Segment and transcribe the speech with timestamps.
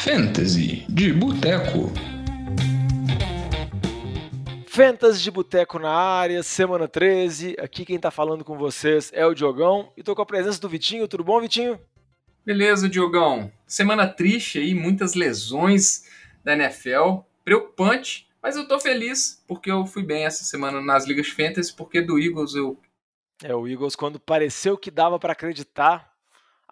[0.00, 1.92] Fantasy de Boteco.
[4.66, 7.54] Fantasy de Boteco na área, semana 13.
[7.60, 10.68] Aqui quem tá falando com vocês é o Diogão e tô com a presença do
[10.68, 11.06] Vitinho.
[11.06, 11.78] Tudo bom, Vitinho?
[12.44, 13.52] Beleza, Diogão.
[13.64, 16.04] Semana triste aí, muitas lesões
[16.42, 17.20] da NFL.
[17.44, 22.00] Preocupante, mas eu tô feliz porque eu fui bem essa semana nas ligas fantasy, porque
[22.00, 22.76] do Eagles eu.
[23.44, 26.11] É, o Eagles, quando pareceu que dava para acreditar,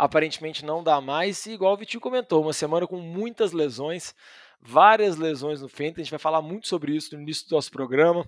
[0.00, 1.44] aparentemente não dá mais.
[1.44, 4.14] E igual o Vitinho comentou, uma semana com muitas lesões,
[4.58, 6.00] várias lesões no Fantasy.
[6.00, 8.26] A gente vai falar muito sobre isso no início do nosso programa,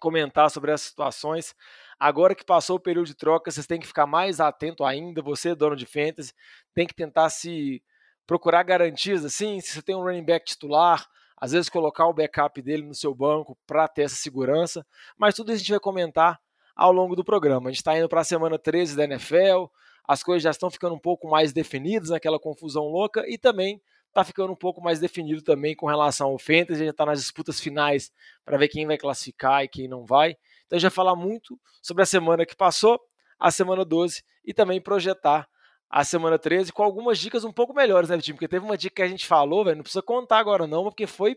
[0.00, 1.54] comentar sobre essas situações.
[2.00, 5.22] Agora que passou o período de troca, vocês têm que ficar mais atento ainda.
[5.22, 6.34] Você, dono de Fantasy,
[6.74, 7.80] tem que tentar se
[8.26, 9.60] procurar garantias assim.
[9.60, 11.06] Se você tem um running back titular,
[11.36, 14.84] às vezes colocar o backup dele no seu banco para ter essa segurança.
[15.16, 16.40] Mas tudo isso a gente vai comentar
[16.74, 17.68] ao longo do programa.
[17.68, 19.66] A gente está indo para a semana 13 da NFL,
[20.06, 24.22] as coisas já estão ficando um pouco mais definidas, aquela confusão louca, e também está
[24.22, 28.12] ficando um pouco mais definido também com relação ao Fantasy, gente está nas disputas finais
[28.44, 30.36] para ver quem vai classificar e quem não vai.
[30.66, 33.00] Então vai falar muito sobre a semana que passou,
[33.38, 35.48] a semana 12 e também projetar
[35.88, 38.36] a semana 13 com algumas dicas um pouco melhores, né, time?
[38.36, 41.06] Porque teve uma dica que a gente falou, velho, não precisa contar agora não, porque
[41.06, 41.36] foi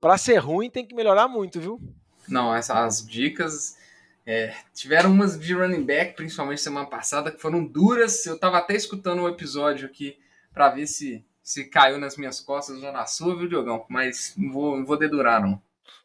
[0.00, 1.80] para ser ruim tem que melhorar muito, viu?
[2.28, 3.76] Não, essas dicas
[4.26, 8.24] é, tiveram umas de running back, principalmente semana passada, que foram duras.
[8.26, 10.18] Eu tava até escutando um episódio aqui
[10.52, 13.84] para ver se, se caiu nas minhas costas ou na sua, viu, Diogão?
[13.88, 15.60] Mas não vou, não vou dedurar, não.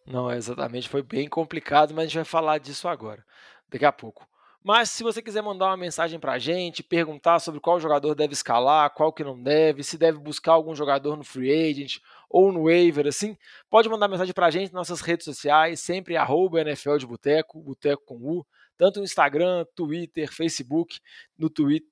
[0.05, 0.89] Não, exatamente.
[0.89, 3.23] Foi bem complicado, mas a gente vai falar disso agora,
[3.69, 4.27] daqui a pouco.
[4.61, 8.33] Mas se você quiser mandar uma mensagem para a gente, perguntar sobre qual jogador deve
[8.33, 12.65] escalar, qual que não deve, se deve buscar algum jogador no free agent ou no
[12.65, 13.37] waiver, assim,
[13.69, 17.61] pode mandar mensagem para a gente nas nossas redes sociais, sempre arroba NFL de Boteco,
[17.61, 18.45] Boteco com U,
[18.77, 20.99] tanto no Instagram, Twitter, Facebook,
[21.37, 21.87] no Twitter,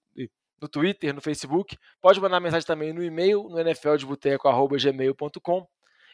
[0.61, 1.77] no Twitter, no Facebook.
[2.01, 5.67] Pode mandar mensagem também no e-mail, no nfldeboteco.gmail.com.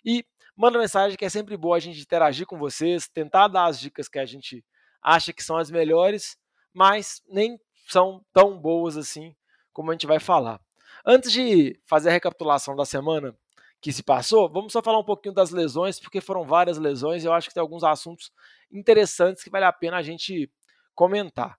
[0.06, 0.24] E
[0.56, 4.08] manda mensagem que é sempre boa a gente interagir com vocês, tentar dar as dicas
[4.08, 4.64] que a gente
[5.02, 6.38] acha que são as melhores
[6.74, 9.36] mas nem são tão boas assim
[9.72, 10.60] como a gente vai falar.
[11.06, 13.36] Antes de fazer a recapitulação da semana
[13.82, 17.28] que se passou, vamos só falar um pouquinho das lesões, porque foram várias lesões e
[17.28, 18.32] eu acho que tem alguns assuntos
[18.72, 20.50] interessantes que vale a pena a gente
[20.96, 21.58] comentar.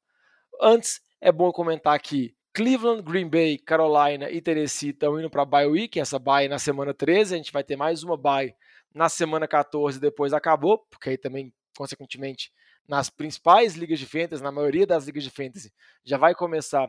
[0.60, 5.44] Antes, é bom comentar que Cleveland, Green Bay, Carolina e Tennessee estão indo para a
[5.44, 8.54] bye week, essa bye na semana 13, a gente vai ter mais uma bye
[8.94, 12.52] na semana 14 depois acabou, porque aí também, consequentemente,
[12.88, 15.72] nas principais ligas de fantasy, na maioria das ligas de fantasy,
[16.04, 16.88] já vai começar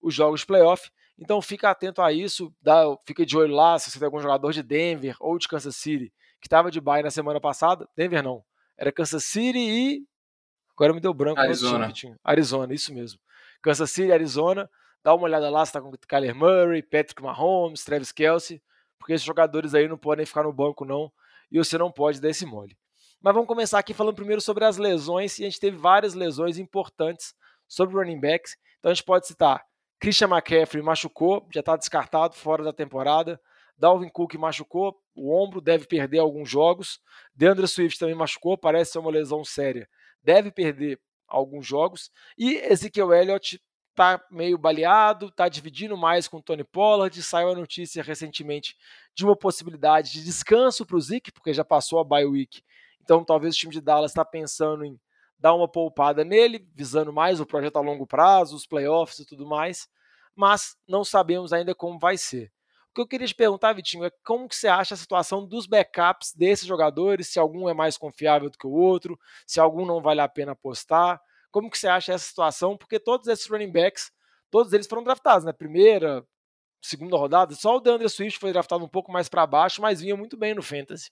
[0.00, 0.90] os jogos de playoff.
[1.18, 4.52] Então fica atento a isso, dá, fica de olho lá se você tem algum jogador
[4.52, 7.88] de Denver ou de Kansas City que estava de bye na semana passada.
[7.96, 8.44] Denver não,
[8.76, 10.04] era Kansas City e
[10.72, 11.40] agora me deu branco.
[11.40, 11.90] Arizona.
[11.92, 13.18] Time, Arizona, isso mesmo.
[13.62, 14.68] Kansas City, Arizona.
[15.02, 18.60] Dá uma olhada lá se está com Kyler Murray, Patrick Mahomes, Travis Kelsey,
[18.98, 21.12] porque esses jogadores aí não podem ficar no banco não
[21.50, 22.76] e você não pode dar esse mole.
[23.20, 26.58] Mas vamos começar aqui falando primeiro sobre as lesões, e a gente teve várias lesões
[26.58, 27.34] importantes
[27.66, 28.56] sobre running backs.
[28.78, 29.64] Então a gente pode citar
[29.98, 33.40] Christian McCaffrey machucou, já está descartado, fora da temporada.
[33.78, 37.00] Dalvin Cook machucou, o ombro deve perder alguns jogos.
[37.34, 39.88] DeAndre Swift também machucou, parece ser uma lesão séria,
[40.22, 42.10] deve perder alguns jogos.
[42.38, 43.60] E Ezekiel Elliott
[43.90, 47.22] está meio baleado, está dividindo mais com o Tony Pollard.
[47.22, 48.76] Saiu a notícia recentemente
[49.14, 52.62] de uma possibilidade de descanso para o Zeke, porque já passou a bye week
[53.06, 54.98] então, talvez o time de Dallas está pensando em
[55.38, 59.46] dar uma poupada nele, visando mais o projeto a longo prazo, os playoffs e tudo
[59.46, 59.88] mais,
[60.34, 62.50] mas não sabemos ainda como vai ser.
[62.90, 65.68] O que eu queria te perguntar, Vitinho, é como que você acha a situação dos
[65.68, 70.02] backups desses jogadores, se algum é mais confiável do que o outro, se algum não
[70.02, 72.76] vale a pena apostar, como que você acha essa situação?
[72.76, 74.10] Porque todos esses running backs,
[74.50, 75.52] todos eles foram draftados, né?
[75.52, 76.26] Primeira,
[76.82, 80.16] segunda rodada, só o DeAndre Swift foi draftado um pouco mais para baixo, mas vinha
[80.16, 81.10] muito bem no Fantasy.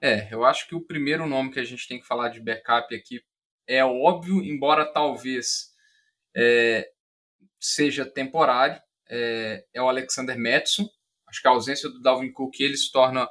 [0.00, 2.94] É, eu acho que o primeiro nome que a gente tem que falar de backup
[2.94, 3.22] aqui
[3.66, 5.70] é óbvio, embora talvez
[6.34, 6.90] é,
[7.60, 10.88] seja temporário, é, é, o Alexander Madison.
[11.28, 13.28] Acho que a ausência do Dalvin Cook ele se torna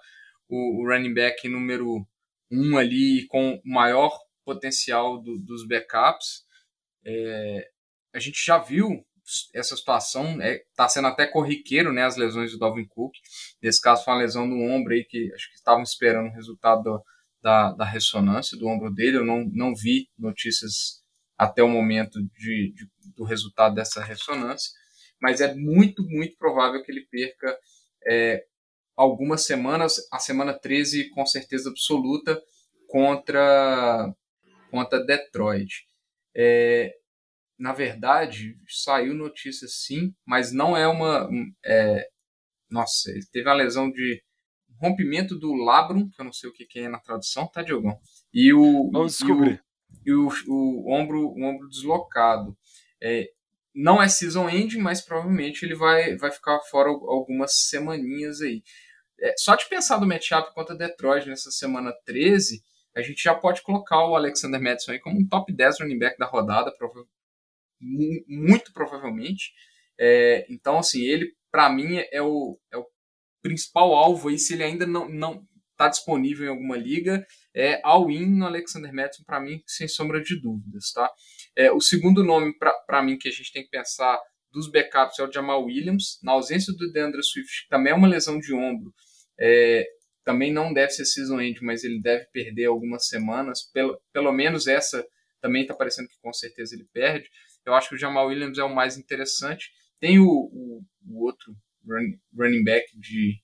[0.48, 2.07] o, o running back número
[2.51, 6.45] um ali com o maior potencial do, dos backups.
[7.06, 7.69] É,
[8.13, 9.06] a gente já viu
[9.54, 13.14] essa situação está é, tá sendo até corriqueiro, né, as lesões do Dalvin Cook.
[13.62, 16.84] Nesse caso foi uma lesão no ombro aí que acho que estavam esperando o resultado
[16.84, 17.04] do,
[17.42, 19.18] da, da ressonância do ombro dele.
[19.18, 21.04] Eu não, não vi notícias
[21.38, 24.72] até o momento de, de, do resultado dessa ressonância,
[25.22, 27.58] mas é muito, muito provável que ele perca
[28.06, 28.44] é,
[28.96, 32.42] algumas semanas, a semana 13 com certeza absoluta
[32.88, 34.14] contra,
[34.70, 35.86] contra Detroit.
[36.36, 36.94] É,
[37.60, 41.30] na verdade, saiu notícia sim, mas não é uma.
[41.66, 42.08] É,
[42.70, 44.24] nossa, ele teve a lesão de
[44.80, 48.00] rompimento do labrum, que eu não sei o que, que é na tradução, tá, Diogão?
[48.34, 49.62] E o, Vamos descobrir.
[50.06, 52.58] E o, e o, o ombro, o ombro deslocado.
[53.04, 53.28] É,
[53.76, 58.64] não é season end, mas provavelmente ele vai, vai ficar fora algumas semaninhas aí.
[59.20, 62.64] É, só de pensar do matchup contra Detroit nessa semana 13,
[62.96, 66.18] a gente já pode colocar o Alexander Madison aí como um top 10 running back
[66.18, 66.72] da rodada,
[67.80, 69.52] muito provavelmente.
[70.00, 72.86] É, então, assim, ele, para mim, é o, é o
[73.42, 78.38] principal alvo aí, se ele ainda não, não está disponível em alguma liga, é all-in
[78.38, 81.10] no Alexander Madison, para mim, sem sombra de dúvidas, tá?
[81.56, 82.54] É, o segundo nome,
[82.86, 84.20] para mim, que a gente tem que pensar
[84.52, 88.08] dos backups é o Jamal Williams, na ausência do DeAndre Swift, que também é uma
[88.08, 88.94] lesão de ombro,
[89.40, 89.86] é,
[90.25, 94.68] também não deve ser season end, mas ele deve perder algumas semanas, pelo, pelo menos
[94.68, 95.06] essa
[95.42, 97.30] também está parecendo que com certeza ele perde.
[97.66, 99.72] Eu acho que o Jamal Williams é o mais interessante.
[100.00, 101.54] Tem o, o, o outro
[101.86, 103.42] run, running back de,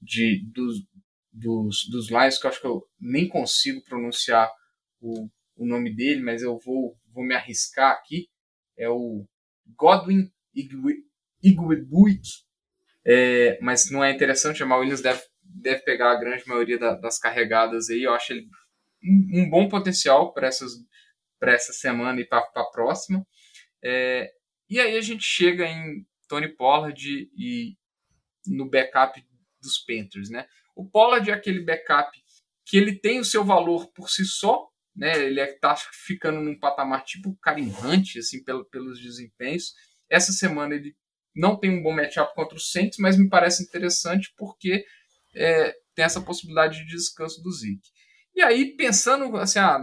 [0.00, 0.84] de, dos,
[1.32, 4.50] dos, dos Lions, que eu acho que eu nem consigo pronunciar
[5.00, 8.28] o, o nome dele, mas eu vou, vou me arriscar aqui.
[8.76, 9.26] É o
[9.76, 10.30] Godwin
[11.42, 12.22] Igwebuik.
[13.04, 17.18] É, mas não é interessante, Jamal Williams deve, deve pegar a grande maioria da, das
[17.18, 18.02] carregadas aí.
[18.02, 18.46] Eu acho ele
[19.02, 20.72] um, um bom potencial para essas
[21.38, 23.24] para essa semana e para a próxima.
[23.82, 24.30] É,
[24.68, 27.76] e aí a gente chega em Tony Pollard e
[28.46, 29.22] no backup
[29.60, 30.46] dos Panthers, né?
[30.76, 32.10] O Pollard é aquele backup
[32.64, 35.16] que ele tem o seu valor por si só, né?
[35.24, 39.74] Ele está ficando num patamar tipo carimbante, assim, pelo, pelos desempenhos.
[40.10, 40.94] Essa semana ele
[41.34, 44.84] não tem um bom matchup contra o Saints, mas me parece interessante porque
[45.34, 47.90] é, tem essa possibilidade de descanso do Zeke.
[48.34, 49.78] E aí, pensando assim, ah,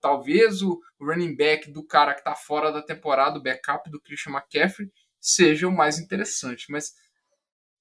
[0.00, 4.32] talvez o running back do cara que está fora da temporada, o backup do Christian
[4.32, 4.90] McCaffrey,
[5.20, 6.66] seja o mais interessante.
[6.70, 6.92] Mas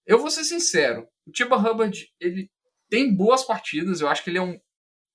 [0.06, 2.50] eu vou ser sincero, o Tiba Hubbard ele
[2.90, 4.60] tem boas partidas, eu acho que ele é um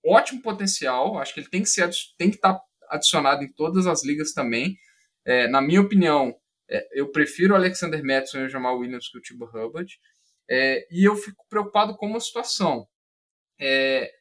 [0.05, 1.89] ótimo potencial, acho que ele tem que ser
[2.19, 4.77] tem que estar tá adicionado em todas as ligas também.
[5.25, 6.35] É, na minha opinião,
[6.69, 9.99] é, eu prefiro o Alexander Madison e o Jamal Williams que o Tiba Hubbard.
[10.51, 12.87] É, e eu fico preocupado com uma situação.
[13.59, 14.13] É,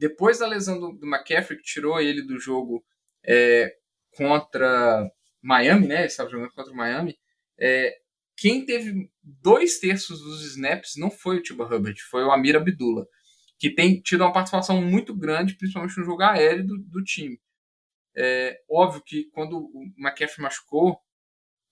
[0.00, 2.82] depois da lesão do, do McCaffrey, que tirou ele do jogo
[3.22, 3.70] é,
[4.16, 5.06] contra
[5.42, 5.98] Miami, né?
[5.98, 7.18] Ele estava jogando contra Miami.
[7.58, 7.94] É,
[8.34, 13.04] quem teve dois terços dos snaps não foi o Tiba Hubbard, foi o Amir Abdullah,
[13.58, 17.38] que tem tido uma participação muito grande, principalmente no jogo aéreo do, do time.
[18.16, 20.98] É óbvio que quando o McCaffrey machucou,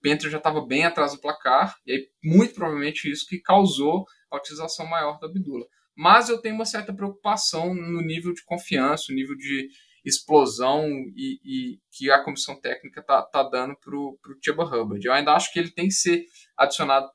[0.03, 4.37] Panther já estava bem atrás do placar, e aí muito provavelmente isso que causou a
[4.37, 5.65] utilização maior do Abdullah
[5.99, 9.67] mas eu tenho uma certa preocupação no nível de confiança, o nível de
[10.05, 15.05] explosão e, e que a comissão técnica está tá dando para o Chuba Hubbard.
[15.05, 16.23] Eu ainda acho que ele tem que ser
[16.57, 17.11] adicionado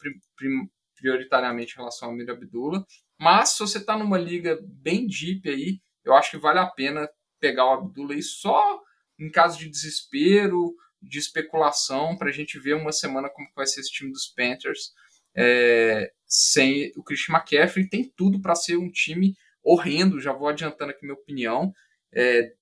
[0.95, 2.85] prioritariamente em relação ao Mir Abdullah,
[3.19, 7.09] mas se você está numa liga bem deep aí, eu acho que vale a pena
[7.41, 8.83] pegar o Abdullah aí só
[9.19, 13.81] em caso de desespero, de especulação, para a gente ver uma semana como vai ser
[13.81, 14.93] esse time dos Panthers
[15.37, 17.89] é, sem o Christian McCaffrey.
[17.89, 21.73] Tem tudo para ser um time horrendo, já vou adiantando aqui minha opinião.
[22.13, 22.53] É,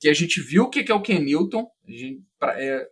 [0.00, 1.66] que a gente viu o que é o Ken Newton.
[1.88, 2.86] Gente, pra, é,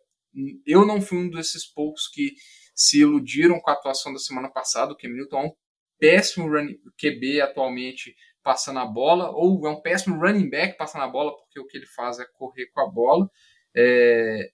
[0.67, 2.35] eu não fui um desses poucos que
[2.75, 4.93] se iludiram com a atuação da semana passada.
[4.93, 5.53] O Ken Newton é um
[5.99, 11.09] péssimo running, QB atualmente passando a bola, ou é um péssimo running back passando a
[11.09, 13.31] bola, porque o que ele faz é correr com a bola.
[13.77, 14.51] É,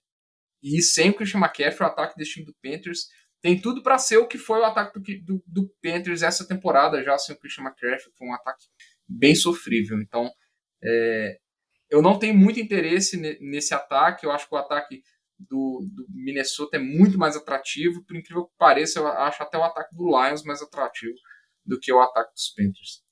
[0.61, 3.07] e sem o Christian McCaffrey, o ataque desse time do Panthers
[3.41, 7.03] tem tudo para ser o que foi o ataque do, do, do, Panthers essa temporada,
[7.03, 8.65] já sem o Christian McCaffrey, foi um ataque
[9.07, 9.99] bem sofrível.
[10.01, 10.29] Então,
[10.83, 11.37] é,
[11.89, 15.01] eu não tenho muito interesse nesse ataque, eu acho que o ataque
[15.39, 19.63] do, do, Minnesota é muito mais atrativo, por incrível que pareça, eu acho até o
[19.63, 21.15] ataque do Lions mais atrativo
[21.65, 23.03] do que o ataque dos Panthers.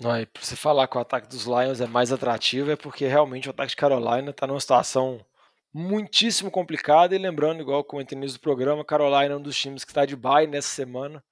[0.00, 3.06] Não, e pra você falar que o ataque dos Lions é mais atrativo é porque
[3.06, 5.24] realmente o ataque de Carolina está numa situação
[5.72, 7.14] muitíssimo complicada.
[7.14, 10.04] E lembrando, igual comentei no início do programa, Carolina é um dos times que está
[10.04, 11.22] de bye nessa semana.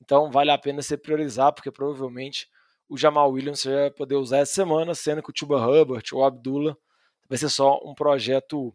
[0.00, 2.48] Então vale a pena você priorizar, porque provavelmente
[2.88, 6.20] o Jamal Williams você vai poder usar essa semana, sendo que o Tuba Hubbard ou
[6.20, 6.76] o Abdullah
[7.28, 8.72] vai ser só um projeto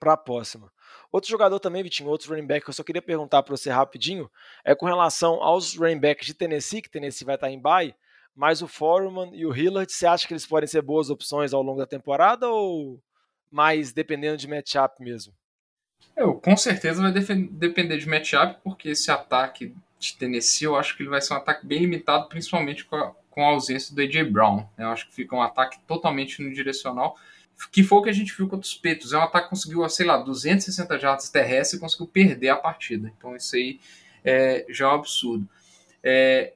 [0.00, 0.72] para a próxima.
[1.12, 4.28] Outro jogador também, Vitinho, outro running back que eu só queria perguntar para você rapidinho,
[4.64, 7.94] é com relação aos running backs de Tennessee, que Tennessee vai estar tá em bye,
[8.34, 11.62] mas o Foreman e o Hillard, você acha que eles podem ser boas opções ao
[11.62, 13.00] longo da temporada ou
[13.54, 15.32] mais dependendo de matchup mesmo?
[16.16, 21.04] Eu, com certeza vai depender de matchup, porque esse ataque de Tennessee eu acho que
[21.04, 24.28] ele vai ser um ataque bem limitado, principalmente com a, com a ausência do AJ
[24.30, 24.66] Brown.
[24.76, 27.16] Eu acho que fica um ataque totalmente no direcional,
[27.70, 29.12] que foi o que a gente viu contra os Petos.
[29.12, 33.12] É um ataque que conseguiu, sei lá, 260 jardas terrestres e conseguiu perder a partida.
[33.16, 33.80] Então isso aí
[34.24, 35.48] é, já é um absurdo.
[36.02, 36.54] É,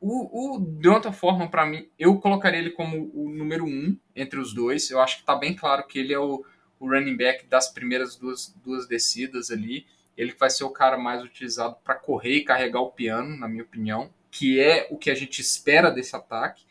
[0.00, 4.54] o, o Deonta Foreman, para mim, eu colocaria ele como o número um entre os
[4.54, 4.90] dois.
[4.90, 6.44] Eu acho que está bem claro que ele é o,
[6.78, 9.86] o running back das primeiras duas, duas descidas ali.
[10.16, 13.64] Ele vai ser o cara mais utilizado para correr e carregar o piano, na minha
[13.64, 16.64] opinião, que é o que a gente espera desse ataque.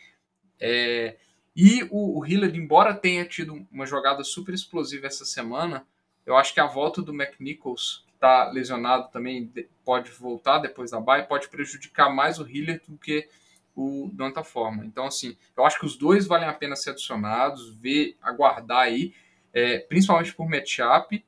[0.60, 1.18] É,
[1.56, 5.86] e o, o Hillard, embora tenha tido uma jogada super explosiva essa semana,
[6.26, 9.52] eu acho que a volta do McNichols, está lesionado também,
[9.86, 13.30] pode voltar depois da bye, pode prejudicar mais o Hillard do que
[13.76, 14.84] o Donta Forma.
[14.86, 19.14] Então, assim, eu acho que os dois valem a pena ser adicionados, ver, aguardar aí,
[19.54, 21.24] é, principalmente por matchup,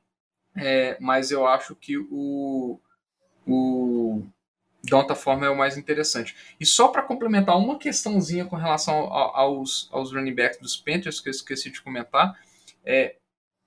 [0.56, 2.80] é, mas eu acho que o,
[3.46, 4.26] o
[4.82, 6.36] Donta Forma é o mais interessante.
[6.58, 11.28] E só para complementar uma questãozinha com relação aos, aos running backs dos Panthers, que
[11.28, 12.36] eu esqueci de comentar,
[12.84, 13.16] é,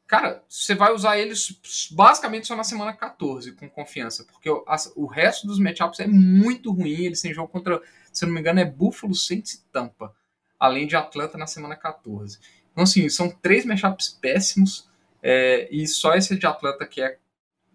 [0.07, 1.59] cara, você vai usar eles
[1.91, 4.63] basicamente só na semana 14, com confiança, porque o,
[4.95, 7.81] o resto dos matchups é muito ruim, eles têm jogo contra,
[8.11, 10.13] se não me engano, é Buffalo, Saints e Tampa,
[10.59, 12.39] além de Atlanta na semana 14.
[12.71, 14.89] Então, assim, são três matchups péssimos,
[15.21, 17.17] é, e só esse de Atlanta que é,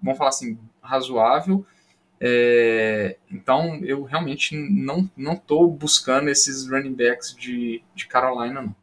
[0.03, 1.67] vamos falar assim, razoável,
[2.21, 8.77] é, então eu realmente não não buscando esses running backs de, de Carolina não.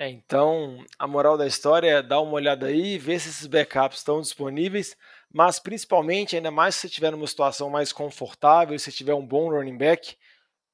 [0.00, 3.98] É, então a moral da história é dar uma olhada aí, ver se esses backups
[3.98, 4.96] estão disponíveis,
[5.30, 9.50] mas principalmente ainda mais se você estiver numa situação mais confortável, se tiver um bom
[9.50, 10.16] running back,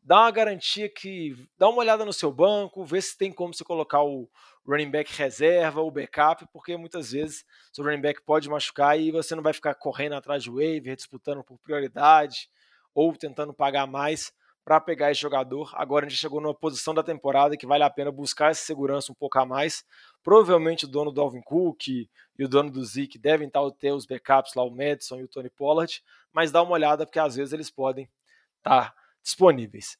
[0.01, 3.65] dá uma garantia que dá uma olhada no seu banco, vê se tem como você
[3.65, 4.31] colocar o
[4.65, 9.35] running back reserva, o backup, porque muitas vezes seu running back pode machucar e você
[9.35, 12.49] não vai ficar correndo atrás de waiver, disputando por prioridade
[12.95, 14.33] ou tentando pagar mais
[14.67, 15.71] para pegar esse jogador.
[15.75, 19.13] Agora a gente chegou numa posição da temporada que vale a pena buscar essa segurança
[19.13, 19.85] um pouco a mais.
[20.25, 22.09] Provavelmente o dono do Alvin Cook e
[22.41, 26.03] o dono do Zeke devem ter os backups lá, o Madison e o Tony Pollard,
[26.33, 28.11] mas dá uma olhada porque às vezes eles podem
[28.57, 28.93] estar
[29.23, 29.97] disponíveis.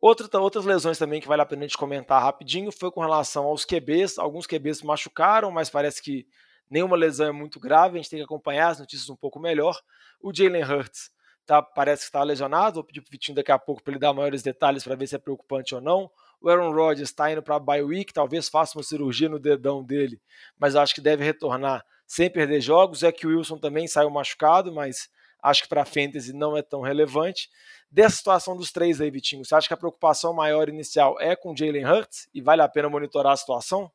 [0.00, 3.44] Outra, outras lesões também que vale a pena a gente comentar rapidinho foi com relação
[3.44, 4.18] aos QBs.
[4.18, 6.26] Alguns QBs machucaram, mas parece que
[6.68, 7.96] nenhuma lesão é muito grave.
[7.96, 9.80] A gente tem que acompanhar as notícias um pouco melhor.
[10.20, 11.12] O Jalen Hurts
[11.48, 12.74] tá, parece que está lesionado.
[12.74, 15.06] Vou pedir para o Vitinho daqui a pouco para ele dar maiores detalhes para ver
[15.06, 16.10] se é preocupante ou não.
[16.40, 19.82] O Aaron Rodgers está indo para a bye week, talvez faça uma cirurgia no dedão
[19.82, 20.20] dele,
[20.56, 23.02] mas acho que deve retornar sem perder jogos.
[23.02, 25.08] É que o Wilson também saiu machucado, mas
[25.42, 27.48] acho que para a fantasy não é tão relevante.
[27.90, 31.56] Dessa situação dos três aí, Vitinho, você acha que a preocupação maior inicial é com
[31.56, 33.90] Jalen Hurts e vale a pena monitorar a situação?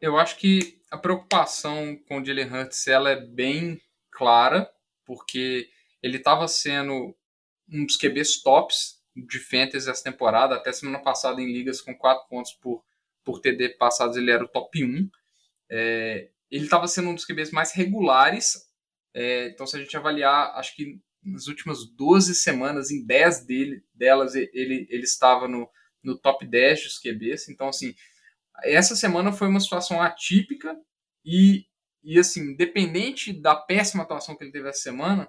[0.00, 4.68] Eu acho que a preocupação com o Jalen Hurts ela é bem clara,
[5.06, 5.68] porque
[6.02, 7.16] ele estava sendo
[7.68, 12.28] um dos QBs tops de fantasy essa temporada, até semana passada em ligas com 4
[12.28, 12.84] pontos por,
[13.24, 15.10] por TD passados ele era o top 1.
[15.70, 18.68] É, ele estava sendo um dos QBs mais regulares,
[19.12, 23.84] é, então se a gente avaliar, acho que nas últimas 12 semanas, em 10 dele,
[23.92, 25.68] delas, ele, ele estava no,
[26.02, 27.48] no top 10 dos QBs.
[27.48, 27.94] Então, assim,
[28.62, 30.76] essa semana foi uma situação atípica
[31.24, 31.66] e,
[32.02, 35.28] e assim, independente da péssima atuação que ele teve essa semana,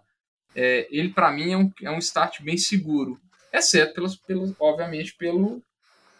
[0.55, 3.19] é, ele, para mim, é um, é um start bem seguro.
[3.51, 5.63] Exceto, pelas, pelas, obviamente, pelo,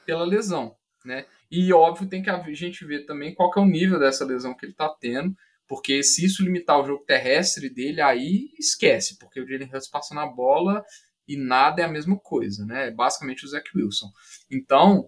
[0.05, 1.25] pela lesão, né?
[1.51, 4.65] E, óbvio, tem que a gente ver também qual é o nível dessa lesão que
[4.65, 5.35] ele está tendo
[5.69, 10.15] porque se isso limitar o jogo terrestre dele, aí esquece, porque o Jalen Hurts passa
[10.15, 10.83] na bola
[11.27, 12.87] e nada é a mesma coisa, né?
[12.87, 14.11] É basicamente o Zach Wilson.
[14.49, 15.07] Então,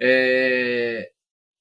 [0.00, 1.12] é...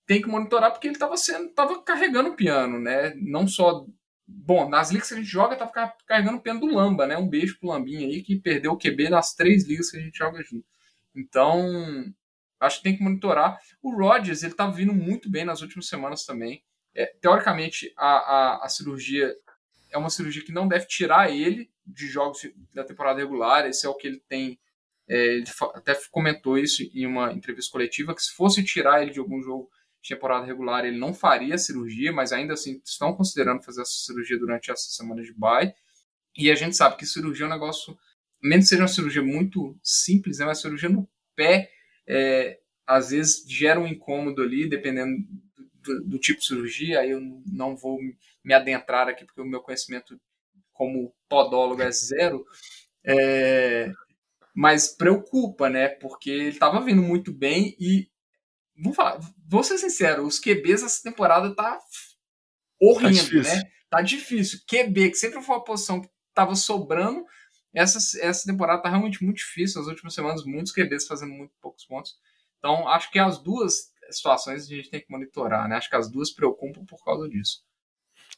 [0.07, 3.13] tem que monitorar porque ele estava sendo, tava carregando o piano, né?
[3.17, 3.85] Não só
[4.31, 7.17] Bom, nas ligas que a gente joga, tá carregando o piano do Lamba, né?
[7.17, 10.17] Um beijo pro Lambinha aí, que perdeu o QB nas três ligas que a gente
[10.17, 10.65] joga junto.
[11.15, 12.13] Então,
[12.59, 13.59] acho que tem que monitorar.
[13.81, 16.63] O Rodgers, ele tá vindo muito bem nas últimas semanas também.
[16.93, 19.35] É, teoricamente, a, a, a, cirurgia
[19.91, 22.41] é uma cirurgia que não deve tirar ele de jogos
[22.73, 23.65] da temporada regular.
[23.67, 24.59] Esse é o que ele tem.
[25.07, 29.19] É, ele até comentou isso em uma entrevista coletiva: que se fosse tirar ele de
[29.19, 29.71] algum jogo
[30.07, 34.71] temporada regular, ele não faria cirurgia, mas ainda assim estão considerando fazer essa cirurgia durante
[34.71, 35.73] essa semana de bye.
[36.37, 37.97] E a gente sabe que cirurgia é um negócio,
[38.41, 41.69] menos seja uma cirurgia muito simples, né, uma cirurgia no pé,
[42.07, 45.23] é, às vezes gera um incômodo ali, dependendo
[45.83, 47.99] do, do, tipo de cirurgia, aí eu não vou
[48.43, 50.19] me adentrar aqui, porque o meu conhecimento
[50.73, 52.45] como podólogo é zero,
[53.05, 53.91] é,
[54.55, 55.89] mas preocupa, né?
[55.89, 58.09] Porque ele estava vindo muito bem e
[58.81, 61.79] vou, falar, vou ser sincero, os QBs essa temporada tá
[62.81, 63.71] horrível, tá né?
[63.89, 64.59] Tá difícil.
[64.67, 67.25] QB, que sempre foi uma posição que estava sobrando,
[67.73, 69.79] essa, essa temporada tá realmente muito difícil.
[69.79, 72.17] Nas últimas semanas, muitos QBs fazendo muito poucos pontos.
[72.57, 75.75] Então, acho que as duas situações a gente tem que monitorar, né?
[75.75, 77.63] Acho que as duas preocupam por causa disso.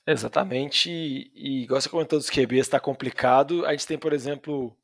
[0.05, 3.65] Exatamente, e, e igual você comentou dos QBs, está complicado.
[3.65, 4.75] A gente tem, por exemplo,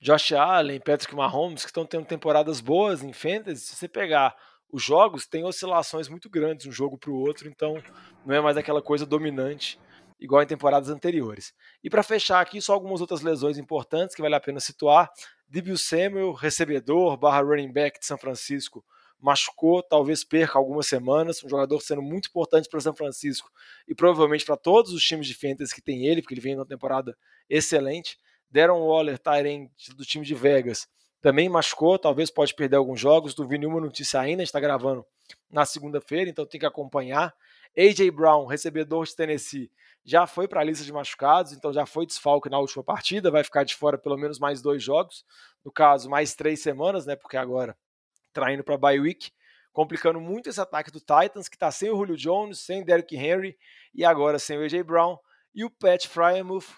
[0.00, 4.34] Josh Allen, Patrick Mahomes, que estão tendo temporadas boas em fantasy, se você pegar
[4.72, 7.82] os jogos, tem oscilações muito grandes de um jogo para o outro, então
[8.24, 9.78] não é mais aquela coisa dominante
[10.20, 11.54] igual em temporadas anteriores.
[11.82, 15.10] E para fechar aqui, só algumas outras lesões importantes que vale a pena situar.
[15.48, 18.84] Debut Samuel, recebedor, barra running back de São Francisco,
[19.18, 23.50] machucou, talvez perca algumas semanas, um jogador sendo muito importante para São Francisco
[23.88, 26.66] e provavelmente para todos os times de fantasy que tem ele, porque ele vem numa
[26.66, 27.16] temporada
[27.48, 28.18] excelente.
[28.50, 30.88] Deram Waller, Tyrant do time de Vegas,
[31.20, 33.36] também machucou, talvez pode perder alguns jogos.
[33.36, 35.04] Não vi nenhuma notícia ainda, está gravando
[35.50, 37.34] na segunda-feira, então tem que acompanhar.
[37.76, 39.70] AJ Brown, recebedor de Tennessee,
[40.04, 43.44] já foi para a lista de machucados, então já foi desfalque na última partida, vai
[43.44, 45.24] ficar de fora pelo menos mais dois jogos,
[45.64, 47.14] no caso, mais três semanas, né?
[47.14, 47.76] Porque agora
[48.32, 49.30] traindo para bye week,
[49.72, 53.56] complicando muito esse ataque do Titans, que está sem o Julio Jones, sem Derrick Henry
[53.94, 55.18] e agora sem o AJ Brown.
[55.54, 56.68] E o Pat Fryermuth,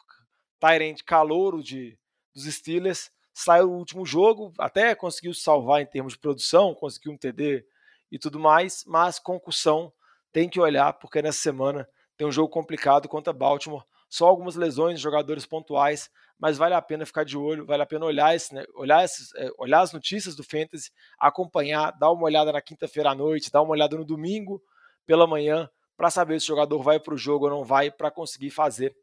[0.58, 1.98] Tyrant calouro de,
[2.34, 7.16] dos Steelers, saiu o último jogo, até conseguiu salvar em termos de produção, conseguiu um
[7.16, 7.64] TD
[8.10, 9.92] e tudo mais, mas concussão
[10.32, 13.84] tem que olhar, porque nessa semana tem um jogo complicado contra Baltimore.
[14.08, 18.04] Só algumas lesões, jogadores pontuais, mas vale a pena ficar de olho, vale a pena
[18.04, 22.52] olhar, esse, né, olhar, esses, é, olhar as notícias do Fantasy, acompanhar, dar uma olhada
[22.52, 24.62] na quinta-feira à noite, dar uma olhada no domingo
[25.06, 28.10] pela manhã, para saber se o jogador vai para o jogo ou não vai, para
[28.10, 28.94] conseguir fazer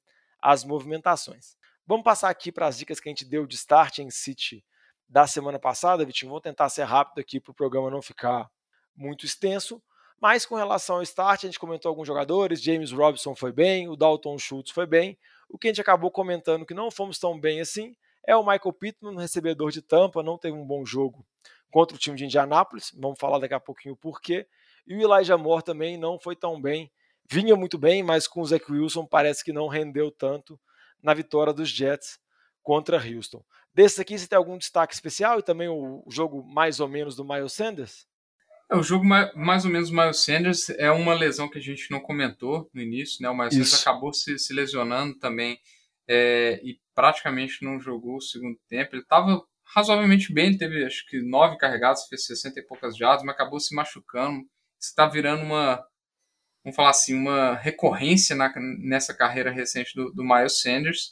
[0.41, 1.55] as movimentações.
[1.89, 4.63] Vamos passar aqui para as dicas que a gente deu de start em City
[5.07, 6.29] da semana passada, Vitinho.
[6.29, 8.47] Vou tentar ser rápido aqui para o programa não ficar
[8.95, 9.81] muito extenso.
[10.21, 13.95] Mas com relação ao start, a gente comentou alguns jogadores, James Robinson foi bem, o
[13.95, 15.17] Dalton Schultz foi bem.
[15.49, 18.73] O que a gente acabou comentando que não fomos tão bem assim é o Michael
[18.73, 21.25] Pittman, recebedor de Tampa, não teve um bom jogo
[21.71, 24.45] contra o time de Indianápolis, vamos falar daqui a pouquinho o porquê.
[24.85, 26.91] E o Elijah Moore também não foi tão bem,
[27.27, 30.59] vinha muito bem, mas com o Zach Wilson parece que não rendeu tanto
[31.01, 32.19] na vitória dos Jets
[32.61, 33.43] contra Houston.
[33.73, 37.23] Desses aqui, você tem algum destaque especial e também o jogo mais ou menos do
[37.23, 38.07] Miles Sanders?
[38.71, 41.99] É, o jogo mais ou menos Miles Sanders é uma lesão que a gente não
[41.99, 43.29] comentou no início, né?
[43.29, 45.57] O Miles Sanders acabou se, se lesionando também
[46.07, 48.95] é, e praticamente não jogou o segundo tempo.
[48.95, 49.41] Ele estava
[49.73, 53.59] razoavelmente bem, ele teve acho que nove carregados, fez 60 e poucas jardas, mas acabou
[53.59, 54.41] se machucando.
[54.79, 55.83] Está virando uma,
[56.63, 61.11] vamos falar assim, uma recorrência na, nessa carreira recente do, do Miles Sanders.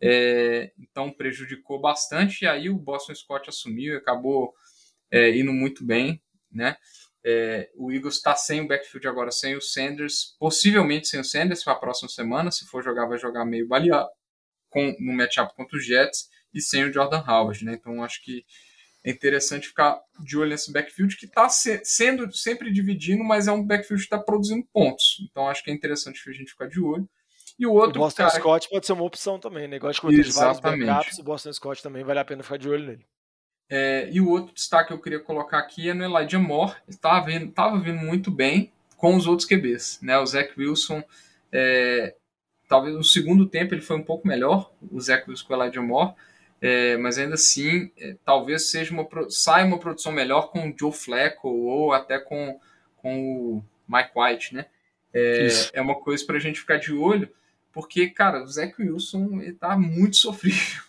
[0.00, 2.44] É, então prejudicou bastante.
[2.44, 4.54] E aí o Boston Scott assumiu e acabou
[5.10, 6.22] é, indo muito bem
[6.54, 6.76] né?
[7.26, 11.64] É, o Eagles está sem o backfield agora, sem o Sanders, possivelmente sem o Sanders
[11.64, 12.50] para a próxima semana.
[12.50, 14.08] Se for jogar, vai jogar meio baleado
[14.68, 17.74] com, no matchup contra os Jets e sem o Jordan Howard, né?
[17.74, 18.44] Então acho que
[19.04, 23.52] é interessante ficar de olho nesse backfield que está se, sendo sempre dividindo, mas é
[23.52, 25.18] um backfield que está produzindo pontos.
[25.30, 27.08] Então acho que é interessante a gente ficar de olho.
[27.58, 28.00] E o outro.
[28.00, 28.34] O Boston cara...
[28.34, 30.22] Scott pode ser uma opção também, negócio né?
[30.22, 33.06] de vários backups, o Boston Scott também vale a pena ficar de olho nele.
[33.68, 36.72] É, e o outro destaque que eu queria colocar aqui é no Elijah Moore.
[36.86, 40.00] Ele estava vindo, tava vindo muito bem com os outros QBs.
[40.02, 40.18] Né?
[40.18, 41.02] O Zach Wilson,
[41.52, 42.14] é,
[42.68, 45.82] talvez no segundo tempo ele foi um pouco melhor, o Zach Wilson com o Elijah
[45.82, 46.14] Moore,
[46.66, 50.90] é, mas ainda assim, é, talvez seja uma, saia uma produção melhor com o Joe
[50.90, 52.58] Flacco ou até com,
[52.96, 54.54] com o Mike White.
[54.54, 54.64] Né?
[55.12, 57.28] É, é uma coisa para a gente ficar de olho,
[57.70, 60.82] porque, cara, o Zach Wilson está muito sofrível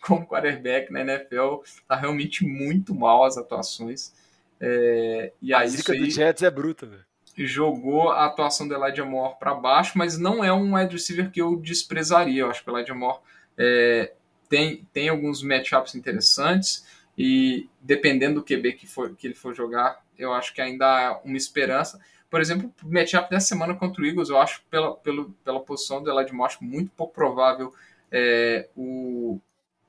[0.00, 1.58] como quarterback na NFL.
[1.86, 4.12] Tá realmente muito mal as atuações.
[4.60, 7.06] É, e aí, a zica do Jets é bruta, velho.
[7.38, 11.40] Jogou a atuação do Elijah Moore para baixo, mas não é um wide receiver que
[11.40, 12.40] eu desprezaria.
[12.40, 13.20] Eu acho que o Elijah Moore
[13.56, 14.12] é,
[14.48, 20.04] tem, tem alguns matchups interessantes e dependendo do QB que, for, que ele for jogar,
[20.18, 22.00] eu acho que ainda há uma esperança.
[22.28, 26.02] Por exemplo, o matchup dessa semana contra o Eagles, eu acho pela, pela, pela posição
[26.02, 27.72] do Elijah Moore, acho muito pouco provável
[28.10, 29.40] é, o,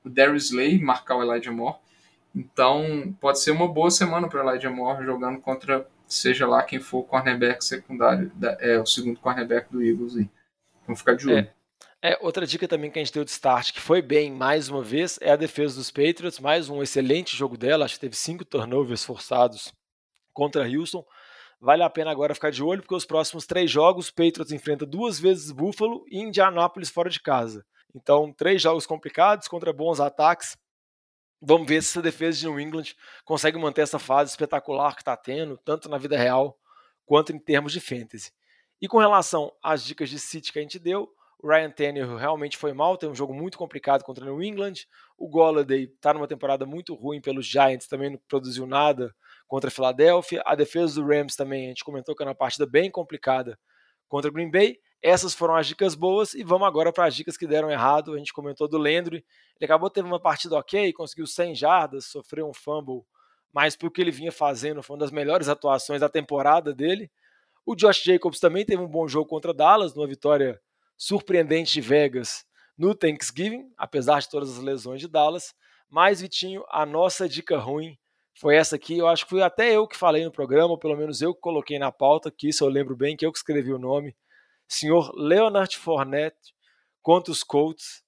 [0.04, 1.76] o Darius Slay marcar o Elijah Moore.
[2.34, 6.78] Então, pode ser uma boa semana para o Elijah Moore jogando contra, seja lá quem
[6.78, 10.16] for o cornerback secundário, é o segundo cornerback do Eagles.
[10.16, 10.28] Aí.
[10.86, 11.38] Vamos ficar de olho.
[11.38, 11.57] É.
[12.00, 14.84] É, outra dica também que a gente deu de start, que foi bem mais uma
[14.84, 16.38] vez, é a defesa dos Patriots.
[16.38, 17.84] Mais um excelente jogo dela.
[17.84, 19.72] Acho que teve cinco turnovers forçados
[20.32, 21.04] contra Houston.
[21.60, 25.18] Vale a pena agora ficar de olho, porque os próximos três jogos, Patriots enfrenta duas
[25.18, 27.66] vezes Buffalo e Indianapolis fora de casa.
[27.92, 30.56] Então, três jogos complicados contra bons ataques.
[31.42, 35.16] Vamos ver se essa defesa de New England consegue manter essa fase espetacular que está
[35.16, 36.56] tendo, tanto na vida real
[37.04, 38.30] quanto em termos de fantasy.
[38.80, 42.56] E com relação às dicas de City que a gente deu, o Ryan Tannehill realmente
[42.56, 44.74] foi mal, tem um jogo muito complicado contra o New England.
[45.16, 49.14] O Golladay está numa temporada muito ruim pelos Giants, também não produziu nada
[49.46, 50.42] contra a Philadelphia.
[50.44, 53.56] A defesa do Rams também, a gente comentou que era uma partida bem complicada
[54.08, 54.78] contra o Green Bay.
[55.00, 58.14] essas foram as dicas boas e vamos agora para as dicas que deram errado.
[58.14, 62.48] A gente comentou do Lendry, ele acabou tendo uma partida ok, conseguiu 100 jardas, sofreu
[62.48, 63.02] um fumble,
[63.52, 67.08] mas pelo que ele vinha fazendo, foi uma das melhores atuações da temporada dele.
[67.64, 70.60] O Josh Jacobs também teve um bom jogo contra Dallas, numa vitória
[70.98, 72.44] surpreendente de Vegas
[72.76, 75.54] no Thanksgiving, apesar de todas as lesões de Dallas.
[75.88, 77.96] Mas, Vitinho, a nossa dica ruim
[78.34, 78.98] foi essa aqui.
[78.98, 81.40] Eu acho que fui até eu que falei no programa, ou pelo menos eu que
[81.40, 84.14] coloquei na pauta, que isso eu lembro bem, que eu que escrevi o nome
[84.68, 86.54] senhor Leonard Fournette
[87.02, 88.02] contra os Colts.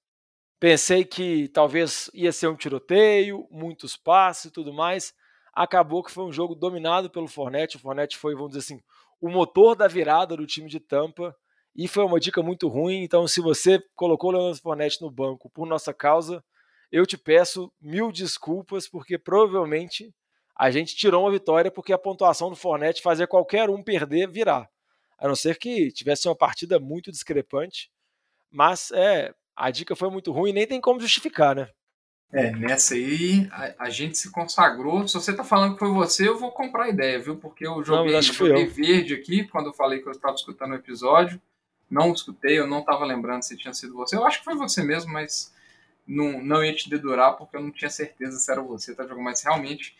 [0.59, 5.13] Pensei que talvez ia ser um tiroteio, muitos passes e tudo mais.
[5.53, 7.77] Acabou que foi um jogo dominado pelo Fournette.
[7.77, 8.83] O Fournette foi, vamos dizer assim,
[9.19, 11.35] o motor da virada do time de Tampa.
[11.75, 13.03] E foi uma dica muito ruim.
[13.03, 16.43] Então, se você colocou o Leonard Fournette no banco por nossa causa,
[16.91, 20.13] eu te peço mil desculpas, porque provavelmente
[20.55, 24.69] a gente tirou uma vitória porque a pontuação do Fournette fazia qualquer um perder virar
[25.21, 27.91] a não ser que tivesse uma partida muito discrepante.
[28.49, 31.69] Mas é, a dica foi muito ruim, nem tem como justificar, né?
[32.33, 35.07] É, nessa aí a, a gente se consagrou.
[35.07, 37.37] Se você tá falando que foi você, eu vou comprar a ideia, viu?
[37.37, 40.75] Porque eu joguei, não, joguei verde aqui quando eu falei que eu estava escutando o
[40.75, 41.39] episódio.
[41.91, 44.15] Não escutei, eu não estava lembrando se tinha sido você.
[44.15, 45.53] Eu acho que foi você mesmo, mas
[46.07, 49.25] não, não ia te dedurar porque eu não tinha certeza se era você, tá jogando.
[49.25, 49.93] Mas realmente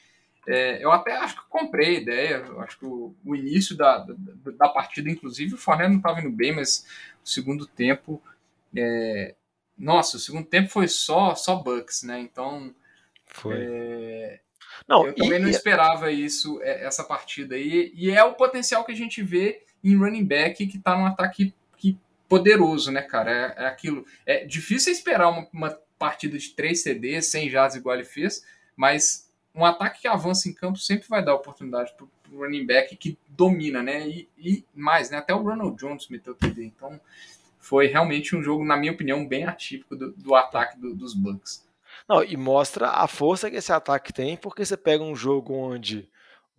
[0.48, 4.00] é, eu até acho que comprei a ideia, eu acho que o, o início da,
[4.00, 4.16] da,
[4.52, 6.86] da, partida, inclusive, o Forné não estava indo bem, mas
[7.24, 8.22] o segundo tempo.
[8.76, 9.36] É,
[9.78, 12.20] nossa, o segundo tempo foi só, só Bucks, né?
[12.20, 12.74] Então.
[13.28, 13.56] Foi.
[13.60, 14.40] É,
[14.88, 17.92] não, eu também e, não esperava isso, é, essa partida aí.
[17.96, 21.46] E é o potencial que a gente vê em running back que está num ataque
[21.46, 21.54] que,
[22.32, 23.30] poderoso, né, cara?
[23.58, 24.06] É, é aquilo.
[24.26, 28.42] É difícil esperar uma, uma partida de 3 CDs, sem jazz igual ele fez,
[28.74, 32.96] mas um ataque que avança em campo sempre vai dar oportunidade para o running back
[32.96, 34.08] que domina, né?
[34.08, 35.18] E, e, mais, né?
[35.18, 36.64] Até o Ronald Jones meteu TD.
[36.64, 36.98] Então,
[37.60, 41.68] foi realmente um jogo, na minha opinião, bem atípico do, do ataque do, dos Bucks.
[42.08, 46.08] Não, e mostra a força que esse ataque tem, porque você pega um jogo onde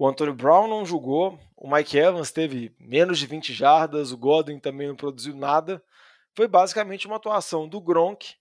[0.03, 4.59] o Antonio Brown não jogou, o Mike Evans teve menos de 20 jardas, o Godwin
[4.59, 5.81] também não produziu nada.
[6.35, 8.35] Foi basicamente uma atuação do Gronk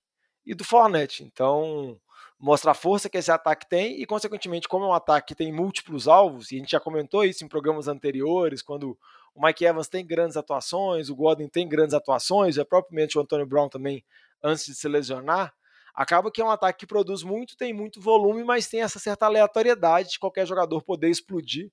[0.43, 1.23] e do Fournette.
[1.23, 1.99] Então,
[2.39, 5.53] mostra a força que esse ataque tem e, consequentemente, como é um ataque que tem
[5.53, 8.97] múltiplos alvos, e a gente já comentou isso em programas anteriores, quando
[9.35, 13.45] o Mike Evans tem grandes atuações, o Gordon tem grandes atuações, é propriamente o Antônio
[13.45, 14.03] Brown também,
[14.43, 15.53] antes de se lesionar,
[15.93, 19.25] acaba que é um ataque que produz muito, tem muito volume, mas tem essa certa
[19.25, 21.71] aleatoriedade de qualquer jogador poder explodir.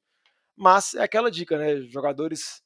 [0.57, 1.81] Mas é aquela dica, né?
[1.83, 2.63] Jogadores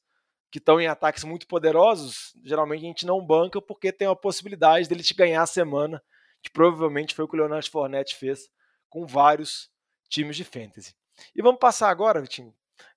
[0.51, 4.87] que estão em ataques muito poderosos, geralmente a gente não banca porque tem a possibilidade
[4.87, 6.01] dele te ganhar a semana
[6.43, 8.49] que provavelmente foi o que o Leonardo Fournette fez
[8.89, 9.71] com vários
[10.09, 10.93] times de fantasy.
[11.35, 12.53] E vamos passar agora, Vitinho,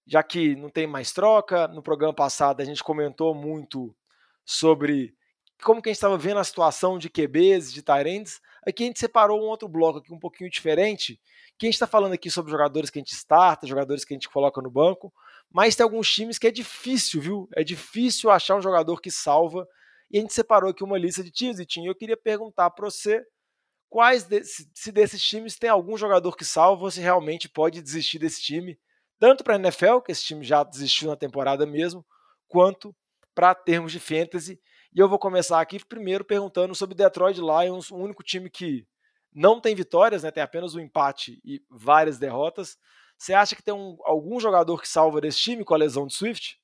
[0.06, 3.96] já que não tem mais troca, no programa passado a gente comentou muito
[4.44, 5.16] sobre
[5.62, 8.40] como que a gente estava vendo a situação de QBs, de Tyrands.
[8.66, 11.20] Aqui a gente separou um outro bloco aqui um pouquinho diferente,
[11.58, 14.16] que a gente está falando aqui sobre jogadores que a gente starta, jogadores que a
[14.16, 15.12] gente coloca no banco,
[15.50, 17.48] mas tem alguns times que é difícil, viu?
[17.54, 19.66] É difícil achar um jogador que salva.
[20.10, 23.24] E a gente separou aqui uma lista de times, e eu queria perguntar para você
[23.88, 24.28] quais
[24.74, 28.78] se desses times tem algum jogador que salva, você realmente pode desistir desse time,
[29.18, 32.04] tanto para a NFL, que esse time já desistiu na temporada mesmo,
[32.46, 32.94] quanto
[33.34, 34.60] para termos de fantasy.
[34.96, 38.87] E eu vou começar aqui primeiro perguntando sobre Detroit Lions, o único time que
[39.30, 42.78] não tem vitórias, né, tem apenas um empate e várias derrotas.
[43.18, 46.14] Você acha que tem um, algum jogador que salva desse time com a lesão de
[46.14, 46.59] Swift?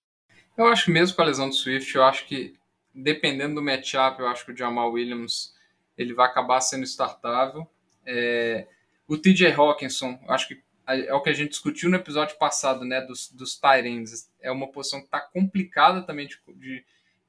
[0.56, 2.54] Eu acho mesmo com a lesão de Swift, eu acho que
[2.94, 5.54] dependendo do matchup, eu acho que o Jamal Williams
[5.98, 7.70] ele vai acabar sendo startável.
[8.06, 8.66] É,
[9.06, 13.02] o TJ Hawkinson, acho que é o que a gente discutiu no episódio passado, né,
[13.02, 13.60] dos, dos.
[14.40, 16.82] É uma posição que está complicada também de, de,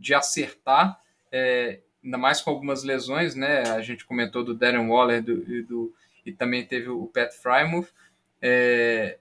[0.03, 0.99] de acertar,
[1.31, 3.61] é, ainda mais com algumas lesões, né?
[3.69, 7.87] A gente comentou do Darren Waller do, e, do, e também teve o Pat Frymouth.
[8.41, 9.17] É,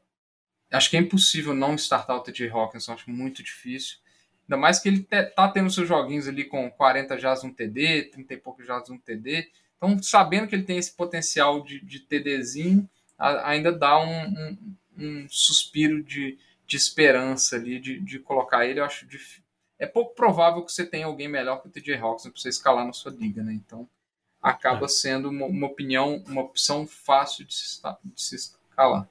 [0.73, 3.99] acho que é impossível não startar o TJ Hawkinson, acho muito difícil.
[4.43, 8.35] Ainda mais que ele tá tendo seus joguinhos ali com 40 jazz um TD, 30
[8.35, 9.49] e poucos jazz um TD.
[9.77, 14.77] Então, sabendo que ele tem esse potencial de, de TDzinho, a, ainda dá um, um,
[14.99, 18.81] um suspiro de, de esperança ali, de, de colocar ele.
[18.81, 19.43] Eu acho difícil.
[19.83, 22.87] É pouco provável que você tenha alguém melhor que o TJ Hawks para você escalar
[22.87, 23.53] na sua liga, né?
[23.53, 23.89] Então,
[24.41, 24.89] acaba é.
[24.89, 29.09] sendo uma, uma opinião, uma opção fácil de se, de se escalar.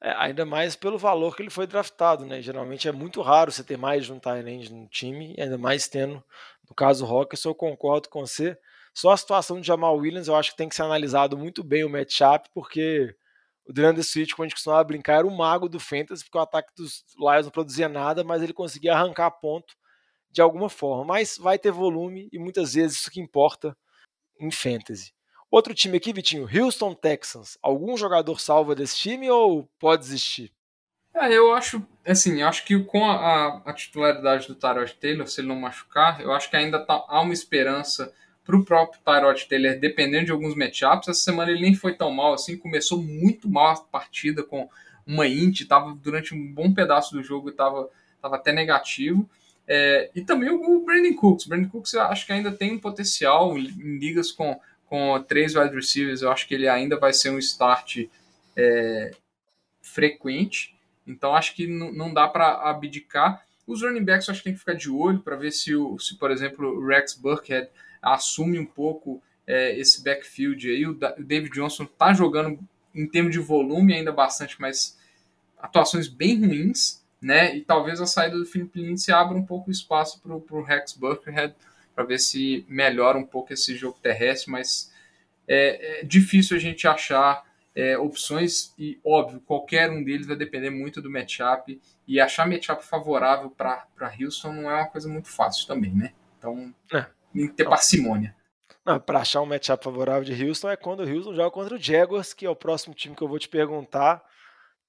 [0.00, 2.40] É, ainda mais pelo valor que ele foi draftado, né?
[2.40, 6.24] Geralmente é muito raro você ter mais de um tight no time, ainda mais tendo,
[6.66, 8.56] no caso, o Rockets, eu concordo com você.
[8.94, 11.84] Só a situação de Jamal Williams, eu acho que tem que ser analisado muito bem
[11.84, 13.14] o matchup, porque
[13.66, 16.40] o DeAndre Swift, quando a gente costumava brincar, era o mago do Fantasy, porque o
[16.40, 19.74] ataque dos Lions não produzia nada, mas ele conseguia arrancar ponto
[20.34, 23.76] de alguma forma, mas vai ter volume e muitas vezes isso que importa
[24.40, 25.12] em fantasy.
[25.48, 27.56] Outro time aqui, Vitinho, Houston Texans.
[27.62, 30.52] Algum jogador salva desse time ou pode desistir?
[31.14, 35.46] É, eu acho, assim, acho que com a, a titularidade do Tyrod Taylor, se ele
[35.46, 38.12] não machucar, eu acho que ainda tá, há uma esperança
[38.44, 41.06] para o próprio Tyrod Taylor, dependendo de alguns matchups.
[41.06, 44.68] Essa semana ele nem foi tão mal assim, começou muito mal a partida com
[45.06, 47.88] uma int, estava durante um bom pedaço do jogo estava
[48.20, 49.30] tava até negativo.
[49.66, 51.46] É, e também o Brandon Cooks.
[51.46, 55.74] Brandon Cooks eu acho que ainda tem um potencial em ligas com, com três wide
[55.74, 56.22] receivers.
[56.22, 58.06] Eu acho que ele ainda vai ser um start
[58.56, 59.10] é,
[59.80, 60.74] frequente.
[61.06, 63.44] Então acho que não dá para abdicar.
[63.66, 65.98] Os running backs eu acho que tem que ficar de olho para ver se, o,
[65.98, 67.68] se, por exemplo, o Rex Burkhead
[68.02, 70.86] assume um pouco é, esse backfield aí.
[70.86, 72.58] O, David Johnson está jogando
[72.94, 74.98] em termos de volume ainda bastante, mas
[75.58, 77.56] atuações bem ruins, né?
[77.56, 81.54] E talvez a saída do Philip Lindsay abra um pouco espaço para o Rex Burkhead
[81.94, 84.92] para ver se melhora um pouco esse jogo terrestre, mas
[85.48, 87.42] é, é difícil a gente achar
[87.74, 92.84] é, opções e, óbvio, qualquer um deles vai depender muito do matchup e achar matchup
[92.84, 93.86] favorável para
[94.20, 96.12] Houston não é uma coisa muito fácil também, né?
[96.38, 97.06] Então, é.
[97.32, 98.36] tem que ter parcimônia.
[99.06, 102.34] Para achar um matchup favorável de Houston é quando o Houston joga contra o Jaguars,
[102.34, 104.22] que é o próximo time que eu vou te perguntar.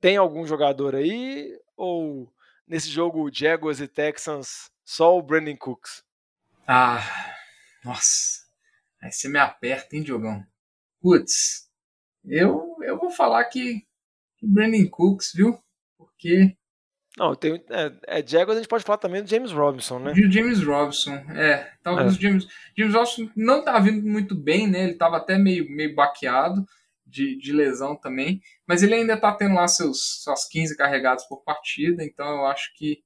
[0.01, 1.57] Tem algum jogador aí?
[1.75, 2.31] Ou
[2.67, 6.03] nesse jogo Jaguars e Texans só o Brandon Cooks?
[6.67, 7.01] Ah,
[7.83, 8.45] nossa.
[9.01, 10.43] Aí você me aperta, hein, Diogão?
[11.01, 11.69] Putz,
[12.23, 13.85] eu, eu vou falar que,
[14.37, 15.59] que Brandon Cooks, viu?
[15.97, 16.55] Porque.
[17.17, 20.11] Não, tem, é, é Jaguars, a gente pode falar também do James Robinson, né?
[20.11, 21.71] De James Robinson, é.
[21.81, 22.17] Talvez é.
[22.17, 24.83] o James, James Robinson não tá vindo muito bem, né?
[24.83, 26.65] Ele tava até meio, meio baqueado
[27.15, 31.43] de, de lesão também, mas ele ainda tá tendo lá seus, suas 15 carregados por
[31.43, 33.01] partida, então eu acho que,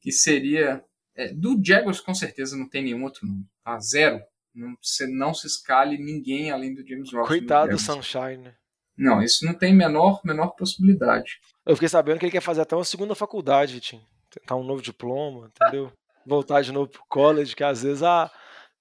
[0.00, 0.84] que seria.
[1.16, 3.78] É, do Jaguars, com certeza, não tem nenhum outro número, tá?
[3.80, 4.20] Zero
[4.54, 7.28] não, você não se escale ninguém além do James Robinson.
[7.28, 8.54] Coitado do Sunshine, né?
[8.96, 11.40] Não, isso não tem menor, menor possibilidade.
[11.64, 14.04] Eu fiquei sabendo que ele quer fazer até uma segunda faculdade, Vitinho.
[14.30, 15.92] Tentar um novo diploma, entendeu?
[16.26, 18.30] Voltar de novo pro college, que às vezes a,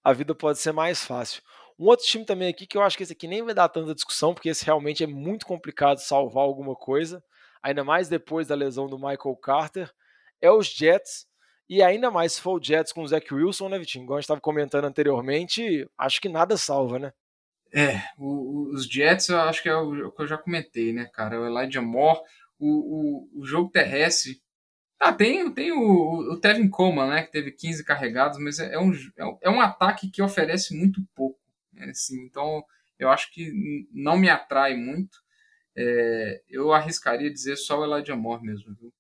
[0.04, 1.44] a vida pode ser mais fácil.
[1.80, 3.94] Um outro time também aqui que eu acho que esse aqui nem vai dar tanta
[3.94, 7.24] discussão, porque esse realmente é muito complicado salvar alguma coisa,
[7.62, 9.92] ainda mais depois da lesão do Michael Carter,
[10.42, 11.28] é os Jets.
[11.70, 14.04] E ainda mais se for o Jets com o Zach Wilson, né, Vitinho?
[14.04, 17.14] Igual a gente estava comentando anteriormente, acho que nada salva, né?
[17.74, 21.40] É, o, os Jets eu acho que é o, que eu já comentei, né, cara?
[21.40, 22.22] O Elijah Moore,
[22.58, 22.70] o,
[23.36, 24.42] o, o jogo terrestre.
[25.00, 28.80] Ah, tem, tem o, o Tevin Coleman, né, que teve 15 carregados, mas é, é,
[28.80, 28.92] um,
[29.42, 31.38] é um ataque que oferece muito pouco.
[31.90, 32.64] Assim, então,
[33.00, 33.52] eu acho que
[33.92, 35.18] não me atrai muito.
[35.76, 38.94] É, eu arriscaria dizer só o Elijah Moore mesmo, viu?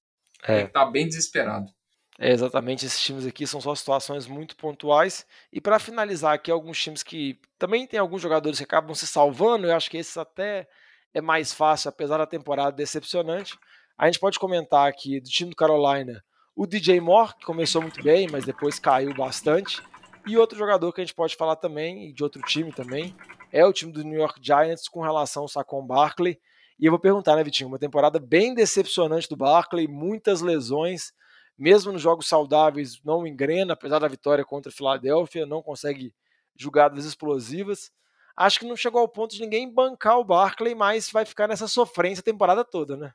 [0.48, 0.60] É.
[0.60, 1.72] Ele tá bem desesperado.
[2.20, 5.26] É, exatamente, esses times aqui são só situações muito pontuais.
[5.54, 9.68] E para finalizar aqui, alguns times que também tem alguns jogadores que acabam se salvando,
[9.68, 10.68] eu acho que esses até
[11.14, 13.58] é mais fácil, apesar da temporada decepcionante.
[13.98, 16.24] A gente pode comentar aqui do time do Carolina,
[16.56, 19.82] o DJ Moore, que começou muito bem, mas depois caiu bastante.
[20.28, 23.16] E outro jogador que a gente pode falar também, de outro time também,
[23.52, 26.40] é o time do New York Giants com relação ao Saquon Barkley.
[26.80, 27.70] E eu vou perguntar, né, Vitinho?
[27.70, 31.14] Uma temporada bem decepcionante do Barkley, muitas lesões
[31.58, 36.14] mesmo nos jogos saudáveis, não engrena, apesar da vitória contra a Filadélfia, não consegue
[36.56, 37.92] jogadas explosivas.
[38.36, 41.68] Acho que não chegou ao ponto de ninguém bancar o Barkley, mas vai ficar nessa
[41.68, 43.14] sofrência a temporada toda, né?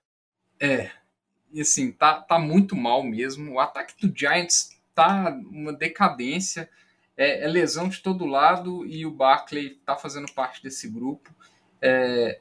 [0.61, 0.91] É,
[1.53, 3.53] e assim, tá, tá muito mal mesmo.
[3.53, 6.69] O ataque do Giants tá uma decadência,
[7.17, 11.31] é, é lesão de todo lado e o Barkley tá fazendo parte desse grupo.
[11.81, 12.41] É,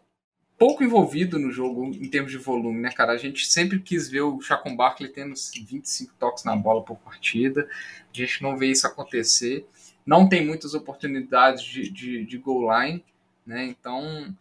[0.57, 3.13] pouco envolvido no jogo em termos de volume, né, cara?
[3.13, 7.67] A gente sempre quis ver o Chacon Barkley tendo 25 toques na bola por partida.
[8.13, 9.65] A gente não vê isso acontecer.
[10.05, 13.03] Não tem muitas oportunidades de, de, de goal line,
[13.45, 13.65] né?
[13.65, 14.35] Então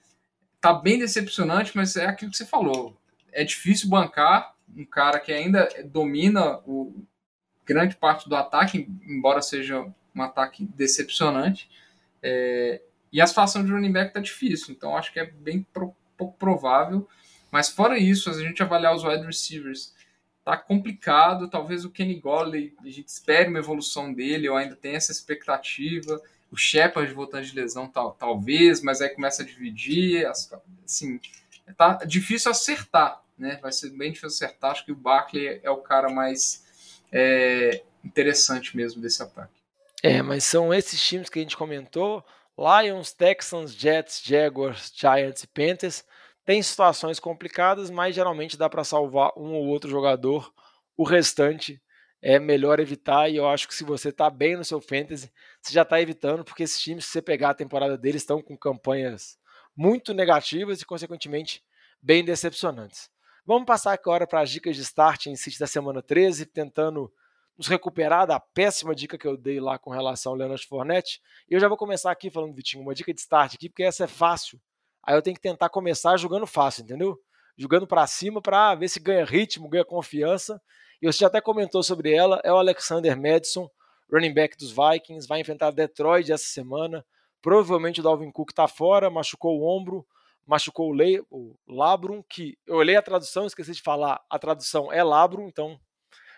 [0.60, 2.94] tá bem decepcionante, mas é aquilo que você falou.
[3.32, 7.02] É difícil bancar um cara que ainda domina o
[7.64, 9.90] grande parte do ataque, embora seja
[10.20, 11.70] um ataque decepcionante.
[12.22, 12.80] É,
[13.12, 17.09] e a situação de running back tá difícil, então acho que é bem pouco provável.
[17.50, 19.92] Mas fora isso, a gente avaliar os wide receivers,
[20.44, 21.48] tá complicado.
[21.48, 26.20] Talvez o Kenny Golladay, a gente espere uma evolução dele, eu ainda tenho essa expectativa.
[26.50, 30.26] O Shepard voltando de lesão, tal, talvez, mas aí começa a dividir.
[30.85, 31.20] Assim,
[31.76, 33.59] tá difícil acertar, né?
[33.62, 34.72] Vai ser bem difícil acertar.
[34.72, 36.64] Acho que o Barkley é o cara mais
[37.12, 39.59] é, interessante mesmo desse ataque.
[40.02, 42.24] É, mas são esses times que a gente comentou.
[42.58, 46.04] Lions, Texans, Jets, Jaguars, Giants e Panthers
[46.44, 50.52] tem situações complicadas, mas geralmente dá para salvar um ou outro jogador.
[50.96, 51.80] O restante
[52.22, 53.28] é melhor evitar.
[53.28, 56.44] E eu acho que se você está bem no seu fantasy, você já está evitando,
[56.44, 59.38] porque esses times, se você pegar a temporada deles, estão com campanhas
[59.76, 61.62] muito negativas e, consequentemente,
[62.02, 63.08] bem decepcionantes.
[63.46, 67.12] Vamos passar agora para as dicas de start em City da semana 13, tentando
[67.60, 71.20] nos recuperar da péssima dica que eu dei lá com relação ao Leonard Fournette.
[71.46, 74.06] Eu já vou começar aqui falando, Vitinho, uma dica de start aqui, porque essa é
[74.06, 74.58] fácil.
[75.02, 77.20] Aí eu tenho que tentar começar jogando fácil, entendeu?
[77.58, 80.58] Jogando para cima para ver se ganha ritmo, ganha confiança.
[81.02, 83.68] E você já até comentou sobre ela, é o Alexander Madison,
[84.10, 87.04] running back dos Vikings, vai enfrentar Detroit essa semana.
[87.42, 90.06] Provavelmente o Dalvin Cook está fora, machucou o ombro,
[90.46, 94.90] machucou o, Le, o Labrum, que eu olhei a tradução, esqueci de falar, a tradução
[94.90, 95.78] é Labrum, então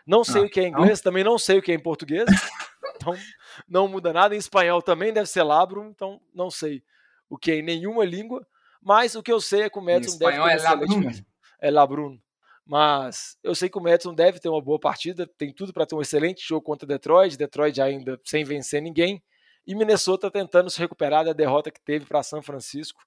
[0.07, 1.05] não sei ah, o que é inglês, não?
[1.05, 2.25] também não sei o que é em português,
[2.97, 3.15] então
[3.69, 4.35] não muda nada.
[4.35, 6.83] Em espanhol também deve ser Labrum, então não sei
[7.29, 8.47] o que é em nenhuma língua,
[8.81, 11.11] mas o que eu sei é que o Madison deve ter é Labrum.
[11.61, 12.19] É Labrum.
[12.65, 15.95] Mas eu sei que o Madison deve ter uma boa partida, tem tudo para ter
[15.95, 19.23] um excelente jogo contra Detroit, Detroit ainda sem vencer ninguém,
[19.67, 23.01] e Minnesota tentando se recuperar da derrota que teve para São Francisco.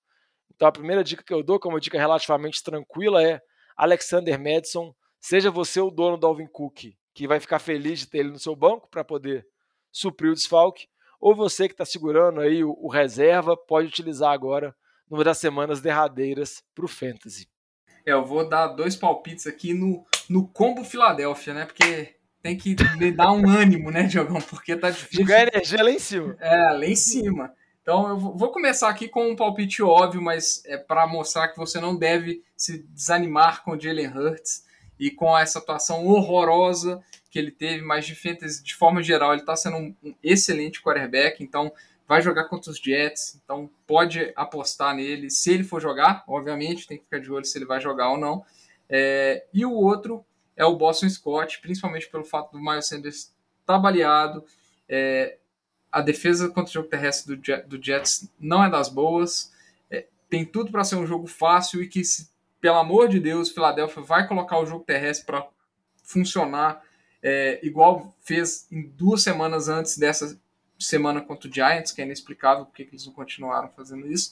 [0.54, 3.42] Então a primeira dica que eu dou, como uma dica relativamente tranquila, é
[3.76, 4.94] Alexander Madison,
[5.26, 8.38] seja você o dono do Alvin Cook, que vai ficar feliz de ter ele no
[8.38, 9.44] seu banco para poder
[9.92, 10.88] suprir o desfalque,
[11.20, 14.76] ou você que está segurando aí o, o, reserva, pode utilizar agora
[15.10, 17.48] numa das semanas derradeiras para o Fantasy.
[18.06, 21.66] É, eu vou dar dois palpites aqui no, no combo Filadélfia, né?
[21.66, 22.76] Porque tem que
[23.12, 24.40] dar um ânimo, né, Diogão?
[24.40, 25.26] Porque tá difícil.
[25.26, 26.38] Jogar energia lá em cima.
[26.40, 27.52] É, lá em cima.
[27.82, 31.80] Então eu vou começar aqui com um palpite óbvio, mas é para mostrar que você
[31.80, 34.66] não deve se desanimar com o Jalen Hurts
[35.00, 38.16] e com essa atuação horrorosa que ele teve, mas de
[38.64, 41.72] de forma geral, ele está sendo um, um, excelente quarterback, então
[42.08, 46.98] vai jogar contra os Jets, então pode apostar nele, se ele for jogar, obviamente, tem
[46.98, 48.46] que ficar de olho se ele vai jogar ou não.
[48.88, 50.24] É, e o outro
[50.56, 54.46] é o Boston Scott, principalmente pelo fato do Miles Sanders estar tá baleado,
[54.88, 55.38] é,
[55.92, 59.52] a defesa contra o jogo terrestre do, do Jets não é das boas.
[59.90, 62.30] É, tem tudo para ser um jogo fácil e que, se,
[62.66, 65.48] pelo amor de Deus, Philadelphia vai colocar o jogo terrestre para
[66.04, 66.82] funcionar
[67.22, 70.36] é, igual fez em duas semanas antes dessa
[70.80, 74.32] semana contra o Giants, que é inexplicável porque eles não continuaram fazendo isso.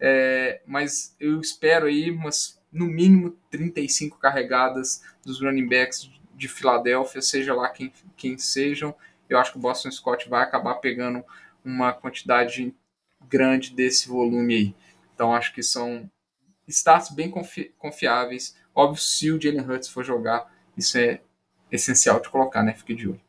[0.00, 7.22] É, mas eu espero aí umas, no mínimo, 35 carregadas dos running backs de Filadélfia,
[7.22, 8.92] seja lá quem, quem sejam
[9.28, 11.22] eu acho que o Boston Scott vai acabar pegando
[11.64, 12.74] uma quantidade
[13.28, 14.74] grande desse volume aí.
[15.14, 16.10] Então acho que são
[16.68, 18.56] starts bem confi confiáveis.
[18.74, 21.20] Óbvio, se o Jalen Hurts for jogar, isso é
[21.70, 22.74] essencial de colocar, né?
[22.74, 23.20] Fique de olho.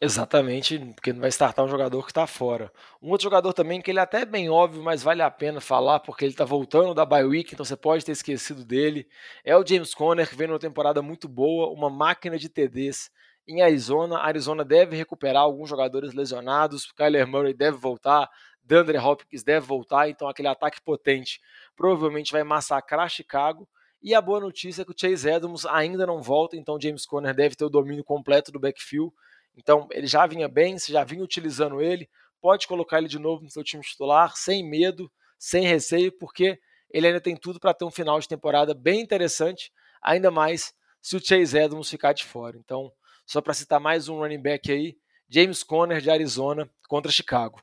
[0.00, 2.72] Exatamente, porque não vai startar um jogador que está fora.
[3.02, 5.98] Um outro jogador também que ele é até bem óbvio, mas vale a pena falar
[5.98, 9.08] porque ele está voltando da bye week, então você pode ter esquecido dele.
[9.44, 13.10] É o James Conner, que vem numa temporada muito boa, uma máquina de TDs
[13.48, 14.18] em Arizona.
[14.18, 18.30] Arizona deve recuperar alguns jogadores lesionados, Kyler Murray deve voltar,
[18.68, 21.40] DeAndre Hopkins deve voltar, então aquele ataque potente
[21.74, 23.66] provavelmente vai massacrar Chicago.
[24.02, 27.34] E a boa notícia é que o Chase Edmonds ainda não volta, então James Conner
[27.34, 29.10] deve ter o domínio completo do backfield.
[29.56, 32.08] Então ele já vinha bem, você já vinha utilizando ele,
[32.42, 37.06] pode colocar ele de novo no seu time titular, sem medo, sem receio, porque ele
[37.06, 41.20] ainda tem tudo para ter um final de temporada bem interessante, ainda mais se o
[41.20, 42.58] Chase Edmonds ficar de fora.
[42.58, 42.92] Então,
[43.26, 47.60] só para citar mais um running back aí, James Conner de Arizona contra Chicago.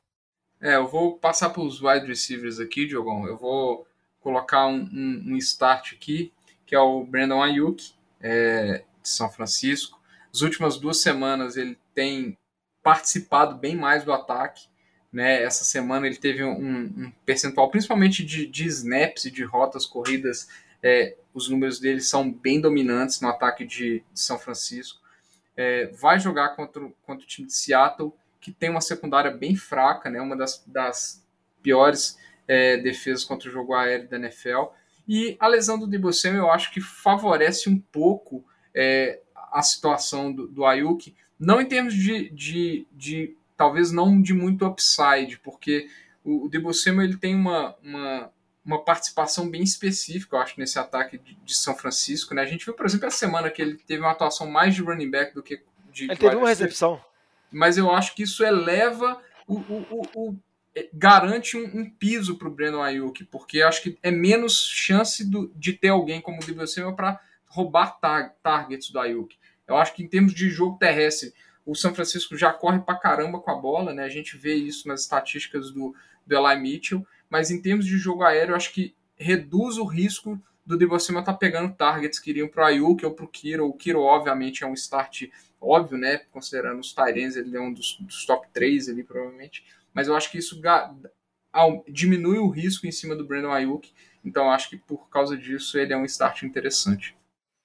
[0.60, 3.26] É, eu vou passar para os wide receivers aqui, Diogão.
[3.26, 3.86] Eu vou
[4.20, 6.32] colocar um, um, um, start aqui,
[6.64, 10.00] que é o Brandon Ayuk, é, de São Francisco.
[10.32, 12.36] As últimas duas semanas ele tem
[12.82, 14.66] participado bem mais do ataque.
[15.12, 15.42] Né?
[15.42, 20.48] Essa semana ele teve um, um percentual, principalmente de, de, snaps e de rotas corridas.
[20.82, 25.00] É, os números dele são bem dominantes no ataque de, de São Francisco
[25.56, 28.12] é, vai jogar contra, contra o time de Seattle,
[28.46, 31.26] que tem uma secundária bem fraca, né, uma das, das
[31.60, 34.66] piores é, defesas contra o jogo aéreo da NFL.
[35.08, 39.18] E a lesão do Debo eu acho que favorece um pouco é,
[39.52, 44.64] a situação do, do Ayuk, não em termos de, de, de, talvez não de muito
[44.64, 45.88] upside, porque
[46.22, 46.70] o, o Debo
[47.02, 48.32] ele tem uma, uma
[48.64, 52.34] uma participação bem específica, eu acho, nesse ataque de, de, São Francisco.
[52.34, 52.42] Né?
[52.42, 55.10] A gente viu, por exemplo, essa semana que ele teve uma atuação mais de running
[55.10, 55.62] back do que
[55.92, 56.04] de.
[56.04, 57.00] Ele teve uma recepção.
[57.50, 60.36] Mas eu acho que isso eleva o, o, o, o
[60.74, 65.24] é, garante um, um piso para o Brandon Ayuk, porque acho que é menos chance
[65.24, 69.36] do, de ter alguém como o Devil para roubar tar, targets do Ayuk.
[69.66, 71.32] Eu acho que em termos de jogo terrestre,
[71.64, 74.04] o São Francisco já corre para caramba com a bola, né?
[74.04, 75.94] A gente vê isso nas estatísticas do,
[76.26, 80.76] do Eli Mitchell mas em termos de jogo aéreo, acho que reduz o risco do
[80.76, 83.66] Debo Samuel tá pegando targets que iriam pro Ayuk ou pro Kiro.
[83.66, 85.24] O Kiro, obviamente, é um start
[85.60, 86.18] óbvio, né?
[86.30, 89.64] Considerando os Tyrens, ele é um dos, dos top 3 ali, provavelmente.
[89.92, 90.60] Mas eu acho que isso
[91.88, 93.92] diminui o risco em cima do Brandon Ayuk.
[94.24, 97.16] Então acho que por causa disso ele é um start interessante.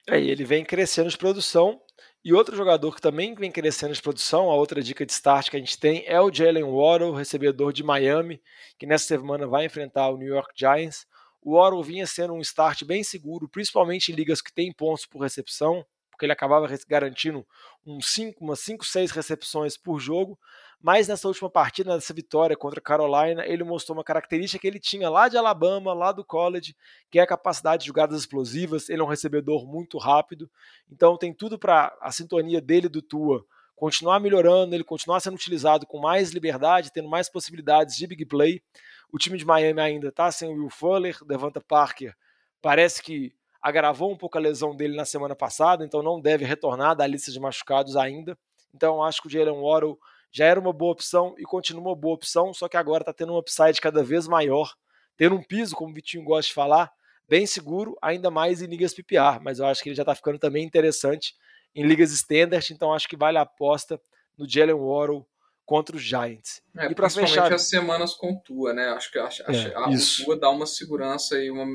[0.06, 1.80] É, ele vem crescendo de produção.
[2.24, 5.56] E outro jogador que também vem crescendo de produção, a outra dica de start que
[5.56, 8.40] a gente tem é o Jalen Waddle, recebedor de Miami,
[8.78, 11.04] que nessa semana vai enfrentar o New York Giants.
[11.40, 15.20] O Waddle vinha sendo um start bem seguro, principalmente em ligas que tem pontos por
[15.20, 15.84] recepção,
[16.22, 17.44] porque ele acabava garantindo
[17.84, 20.38] uns 5, umas 5, 6 recepções por jogo,
[20.80, 24.78] mas nessa última partida, nessa vitória contra a Carolina, ele mostrou uma característica que ele
[24.78, 26.76] tinha lá de Alabama, lá do college,
[27.10, 28.88] que é a capacidade de jogadas explosivas.
[28.88, 30.48] Ele é um recebedor muito rápido,
[30.88, 33.44] então tem tudo para a sintonia dele do Tua
[33.74, 38.62] continuar melhorando, ele continuar sendo utilizado com mais liberdade, tendo mais possibilidades de big play.
[39.10, 42.14] O time de Miami ainda está sem o Will Fuller, Devonta Parker
[42.62, 46.96] parece que agravou um pouco a lesão dele na semana passada, então não deve retornar
[46.96, 48.36] da lista de machucados ainda.
[48.74, 49.98] Então acho que o Jalen Waddle
[50.32, 53.32] já era uma boa opção e continua uma boa opção, só que agora está tendo
[53.32, 54.74] um upside cada vez maior,
[55.16, 56.90] tendo um piso, como o Vitinho gosta de falar,
[57.28, 60.38] bem seguro, ainda mais em ligas PPR, mas eu acho que ele já está ficando
[60.38, 61.34] também interessante
[61.74, 64.00] em ligas standard, então acho que vale a aposta
[64.36, 65.26] no Jalen Waddle
[65.64, 66.62] contra os Giants.
[66.76, 67.52] É, e principalmente fechar...
[67.52, 68.88] as semanas com Tua, né?
[68.88, 69.88] Acho que acho, é, a.
[70.24, 71.66] Tua dá uma segurança e uma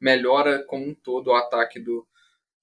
[0.00, 2.06] melhora como um todo o ataque do,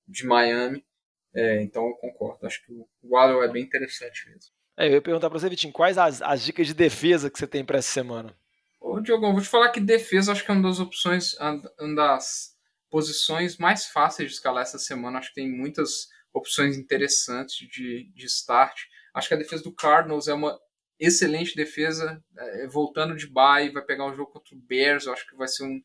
[0.07, 0.85] de Miami.
[1.33, 2.45] É, então eu concordo.
[2.45, 4.51] Acho que o Waddle é bem interessante mesmo.
[4.77, 7.47] É, eu ia perguntar para você, Vitinho, quais as, as dicas de defesa que você
[7.47, 8.35] tem para essa semana?
[8.79, 11.35] Ô, Diogão, vou te falar que defesa acho que é uma das opções,
[11.79, 12.55] uma das
[12.89, 15.19] posições mais fáceis de escalar essa semana.
[15.19, 18.75] Acho que tem muitas opções interessantes de, de start.
[19.13, 20.59] Acho que a defesa do Cardinals é uma
[20.99, 25.35] excelente defesa, é, voltando de bye, vai pegar um jogo contra o Bears, acho que
[25.35, 25.81] vai ser um...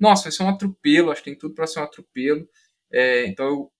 [0.00, 2.48] Nossa, vai ser um atropelo, acho que tem tudo para ser um atropelo.
[2.92, 3.72] É, então eu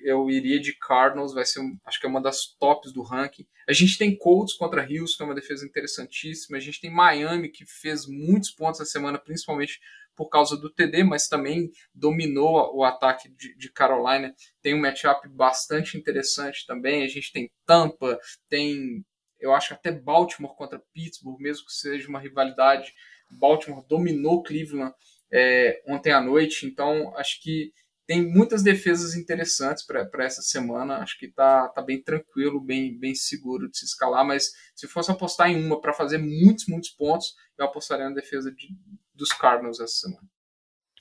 [0.00, 3.46] eu iria de Cardinals, vai ser, acho que é uma das tops do ranking.
[3.68, 6.56] A gente tem Colts contra Houston, que é uma defesa interessantíssima.
[6.56, 9.78] A gente tem Miami, que fez muitos pontos essa semana, principalmente
[10.16, 14.34] por causa do TD, mas também dominou o ataque de, de Carolina.
[14.62, 17.04] Tem um matchup bastante interessante também.
[17.04, 19.04] A gente tem Tampa, tem,
[19.38, 22.92] eu acho até Baltimore contra Pittsburgh, mesmo que seja uma rivalidade.
[23.30, 24.94] Baltimore dominou Cleveland
[25.32, 27.72] é, ontem à noite, então acho que
[28.08, 30.96] tem muitas defesas interessantes para essa semana.
[30.96, 34.24] Acho que tá, tá bem tranquilo, bem, bem seguro de se escalar.
[34.24, 38.50] Mas se fosse apostar em uma para fazer muitos, muitos pontos, eu apostaria na defesa
[38.50, 38.68] de,
[39.14, 40.26] dos Cardinals essa semana.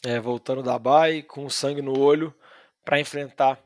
[0.06, 2.36] É, voltando da Bay com sangue no olho
[2.84, 3.64] para enfrentar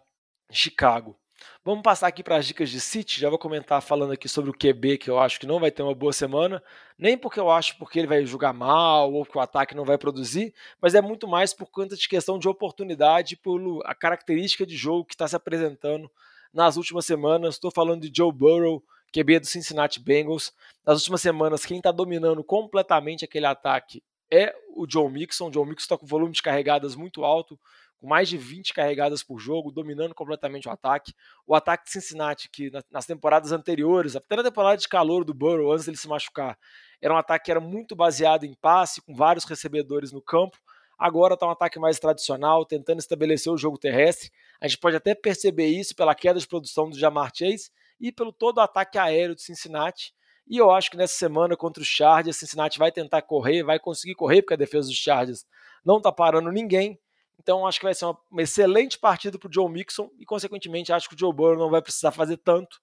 [0.52, 1.20] Chicago.
[1.64, 3.20] Vamos passar aqui para as dicas de City.
[3.20, 5.84] Já vou comentar falando aqui sobre o QB, que eu acho que não vai ter
[5.84, 6.62] uma boa semana.
[6.98, 9.98] Nem porque eu acho porque ele vai jogar mal ou que o ataque não vai
[9.98, 14.76] produzir, mas é muito mais por conta de questão de oportunidade, por a característica de
[14.76, 16.10] jogo que está se apresentando
[16.54, 17.56] nas últimas semanas.
[17.56, 20.54] Estou falando de Joe Burrow, QB do Cincinnati Bengals.
[20.86, 25.50] Nas últimas semanas, quem está dominando completamente aquele ataque é o Joe Mixon.
[25.50, 27.60] O Joe Mixon está com volume de carregadas muito alto,
[28.02, 31.14] com mais de 20 carregadas por jogo, dominando completamente o ataque.
[31.46, 35.72] O ataque de Cincinnati, que nas temporadas anteriores, até na temporada de calor do Burrow,
[35.72, 36.58] antes dele se machucar,
[37.00, 40.58] era um ataque que era muito baseado em passe, com vários recebedores no campo.
[40.98, 44.32] Agora está um ataque mais tradicional, tentando estabelecer o jogo terrestre.
[44.60, 48.34] A gente pode até perceber isso pela queda de produção do Jamar Chase e pelo
[48.34, 50.12] todo o ataque aéreo de Cincinnati.
[50.48, 54.16] E eu acho que nessa semana contra os Chargers, Cincinnati vai tentar correr, vai conseguir
[54.16, 55.46] correr, porque a defesa dos Chargers
[55.86, 57.00] não está parando ninguém.
[57.42, 60.94] Então acho que vai ser uma, uma excelente partida para o Joe Mixon e, consequentemente,
[60.94, 62.80] acho que o Joe Burrow não vai precisar fazer tanto.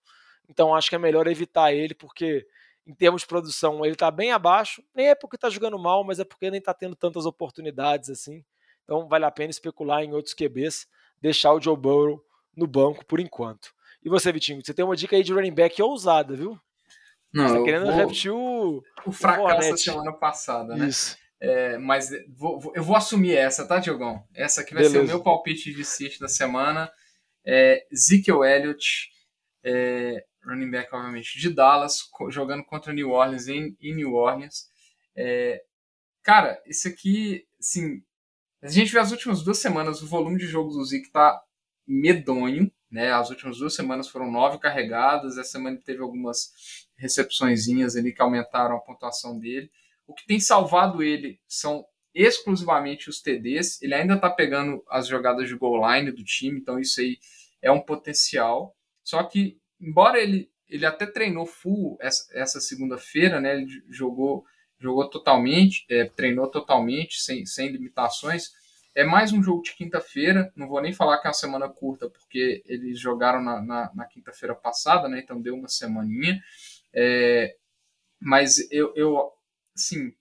[0.49, 2.45] Então acho que é melhor evitar ele, porque
[2.85, 4.83] em termos de produção ele está bem abaixo.
[4.93, 8.45] Nem é porque está jogando mal, mas é porque nem está tendo tantas oportunidades assim.
[8.83, 10.89] Então vale a pena especular em outros QBs,
[11.21, 12.21] deixar o Joe Burrow
[12.57, 13.73] no banco por enquanto.
[14.03, 16.59] E você, Vitinho, você tem uma dica aí de running back ousada, viu?
[17.33, 17.95] Não, você tá querendo vou...
[17.95, 20.89] repetir o, o fracasso da semana passada, né?
[20.89, 21.17] Isso.
[21.41, 24.25] É, mas vou, eu vou assumir essa, tá, Diogão?
[24.35, 24.99] Essa aqui vai Beleza.
[24.99, 26.91] ser o meu palpite de City da semana.
[27.45, 29.11] É, Ezekiel Elliott,
[29.65, 34.67] é, running back, obviamente, de Dallas, jogando contra New Orleans em, em New Orleans.
[35.17, 35.63] É,
[36.23, 38.03] cara, isso aqui, assim,
[38.63, 41.41] a gente vê as últimas duas semanas, o volume de jogos do Zeke tá
[41.87, 43.13] medonho, né?
[43.13, 46.51] As últimas duas semanas foram nove carregadas, essa semana teve algumas
[46.97, 49.71] recepçõezinhas ali que aumentaram a pontuação dele.
[50.09, 53.81] O que tem salvado ele são exclusivamente os TDs.
[53.83, 57.19] Ele ainda está pegando as jogadas de goal line do time, então isso aí
[57.63, 58.75] é um potencial.
[59.05, 63.55] Só que, embora ele, ele até treinou full essa, essa segunda-feira, né?
[63.55, 64.45] Ele jogou,
[64.79, 68.51] jogou totalmente, é, treinou totalmente, sem, sem limitações.
[68.95, 72.09] É mais um jogo de quinta-feira, não vou nem falar que é uma semana curta,
[72.09, 75.21] porque eles jogaram na, na, na quinta-feira passada, né?
[75.21, 76.43] Então deu uma semaninha.
[76.93, 77.55] É,
[78.21, 79.33] mas eu, eu,
[79.79, 80.13] assim,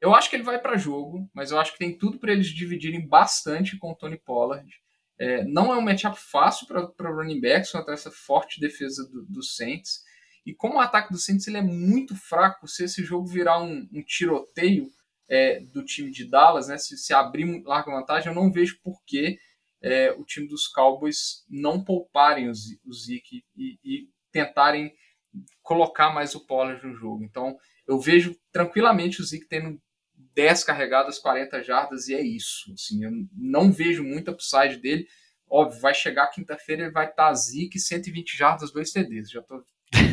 [0.00, 2.48] eu acho que ele vai para jogo, mas eu acho que tem tudo para eles
[2.48, 4.70] dividirem bastante com o Tony Pollard.
[5.18, 9.42] É, não é um matchup fácil para running backs contra essa forte defesa do, do
[9.42, 10.02] Saints.
[10.44, 13.88] E como o ataque do Saints ele é muito fraco, se esse jogo virar um,
[13.92, 14.90] um tiroteio
[15.28, 19.02] é, do time de Dallas, né, se, se abrir larga vantagem, eu não vejo por
[19.04, 19.38] que
[19.82, 22.52] é, o time dos Cowboys não pouparem o,
[22.84, 24.94] o Zeke e, e tentarem
[25.62, 27.24] colocar mais o Pollard no jogo.
[27.24, 27.56] Então,
[27.86, 29.80] eu vejo tranquilamente o Zeke tendo
[30.34, 32.72] 10 carregadas, 40 jardas, e é isso.
[32.74, 35.06] Assim, eu não vejo muita upside dele.
[35.48, 39.30] Óbvio, vai chegar quinta-feira, ele vai estar Zeke, 120 jardas, 2 TDs.
[39.30, 39.64] Já tô,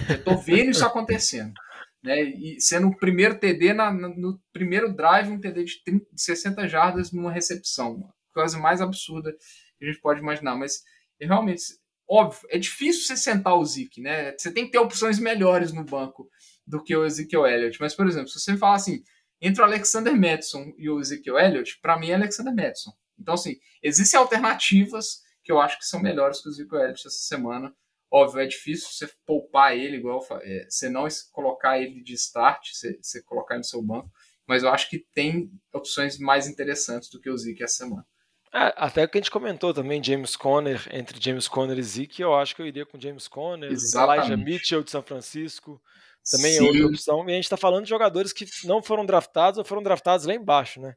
[0.08, 1.54] já tô vendo isso acontecendo.
[2.02, 2.22] Né?
[2.22, 6.68] E sendo o primeiro TD na, no primeiro drive, um TD de, 30, de 60
[6.68, 8.10] jardas numa recepção.
[8.34, 9.32] Coisa mais absurda
[9.78, 10.56] que a gente pode imaginar.
[10.56, 10.84] Mas
[11.20, 11.64] realmente,
[12.08, 14.36] óbvio, é difícil você sentar o Zeke, né?
[14.38, 16.30] Você tem que ter opções melhores no banco
[16.66, 17.80] do que o Ezekiel Elliott.
[17.80, 19.04] Mas, por exemplo, se você falar assim,
[19.42, 22.92] entre o Alexander Madison e o Ezekiel Elliott, para mim é Alexander Madison.
[23.20, 27.18] Então, assim, existem alternativas que eu acho que são melhores que o Ezekiel Elliott essa
[27.18, 27.74] semana.
[28.10, 32.98] Óbvio, é difícil você poupar ele, igual é, você não colocar ele de start, você,
[33.02, 34.10] você colocar ele no seu banco,
[34.48, 38.06] mas eu acho que tem opções mais interessantes do que o Zeke essa semana.
[38.54, 42.36] É, até que a gente comentou também, James Conner, entre James Conner e Zeke, eu
[42.36, 44.28] acho que eu iria com James Conner, Exatamente.
[44.28, 45.82] Elijah Mitchell de São Francisco,
[46.30, 46.60] também Sim.
[46.60, 47.30] é outra opção.
[47.30, 50.34] E a gente está falando de jogadores que não foram draftados ou foram draftados lá
[50.34, 50.96] embaixo, né?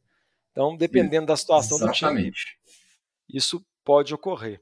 [0.53, 2.31] Então, dependendo da situação Exatamente.
[2.31, 2.33] do time,
[3.29, 4.61] isso pode ocorrer.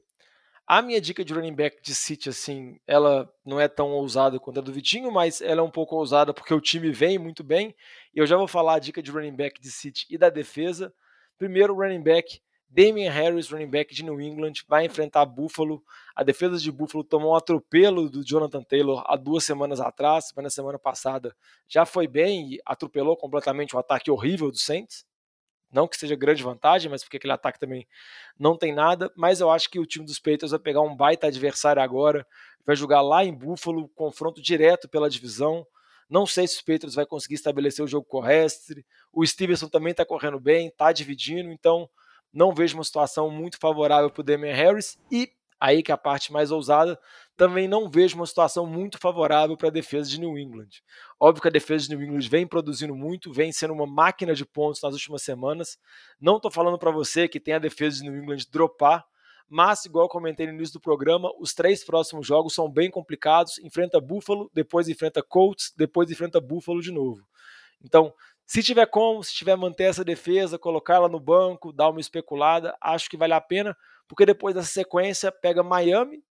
[0.67, 4.59] A minha dica de running back de City, assim, ela não é tão ousada quanto
[4.59, 7.75] a do Vitinho, mas ela é um pouco ousada porque o time vem muito bem.
[8.13, 10.91] E eu já vou falar a dica de running back de City e da defesa.
[11.37, 12.41] Primeiro, running back
[12.75, 15.81] Damian Harris, running back de New England, vai enfrentar Buffalo.
[16.13, 20.43] A defesa de Buffalo tomou um atropelo do Jonathan Taylor há duas semanas atrás, mas
[20.43, 21.33] na semana passada
[21.69, 25.05] já foi bem e atropelou completamente o ataque horrível do Saints.
[25.71, 27.87] Não que seja grande vantagem, mas porque aquele ataque também
[28.37, 29.09] não tem nada.
[29.15, 32.27] Mas eu acho que o time dos Patriots vai pegar um baita adversário agora,
[32.65, 35.65] vai jogar lá em Buffalo, confronto direto pela divisão.
[36.09, 38.53] Não sei se os Patriots vai conseguir estabelecer o jogo correto.
[39.13, 41.89] O Stevenson também está correndo bem, está dividindo, então
[42.35, 45.97] não vejo uma situação muito favorável para o Damian Harris e aí que é a
[45.97, 46.99] parte mais ousada,
[47.37, 50.67] também não vejo uma situação muito favorável para a defesa de New England.
[51.19, 54.45] Óbvio que a defesa de New England vem produzindo muito, vem sendo uma máquina de
[54.45, 55.77] pontos nas últimas semanas.
[56.19, 59.05] Não estou falando para você que tem a defesa de New England dropar,
[59.47, 63.59] mas, igual eu comentei no início do programa, os três próximos jogos são bem complicados.
[63.59, 67.21] Enfrenta Buffalo, depois enfrenta Colts, depois enfrenta Buffalo de novo.
[67.83, 68.11] Então,
[68.45, 72.75] se tiver como, se tiver manter essa defesa, colocar ela no banco, dar uma especulada,
[72.79, 73.75] acho que vale a pena,
[74.07, 76.23] porque depois dessa sequência pega Miami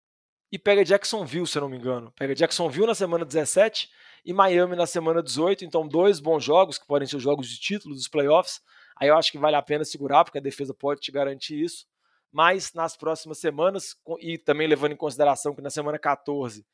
[0.50, 2.12] e pega Jacksonville, se eu não me engano.
[2.12, 3.88] Pega Jacksonville na semana 17
[4.24, 7.94] e Miami na semana 18, então dois bons jogos, que podem ser jogos de título
[7.94, 8.60] dos playoffs.
[8.96, 11.86] Aí eu acho que vale a pena segurar, porque a defesa pode te garantir isso.
[12.30, 16.64] Mas nas próximas semanas, e também levando em consideração que na semana 14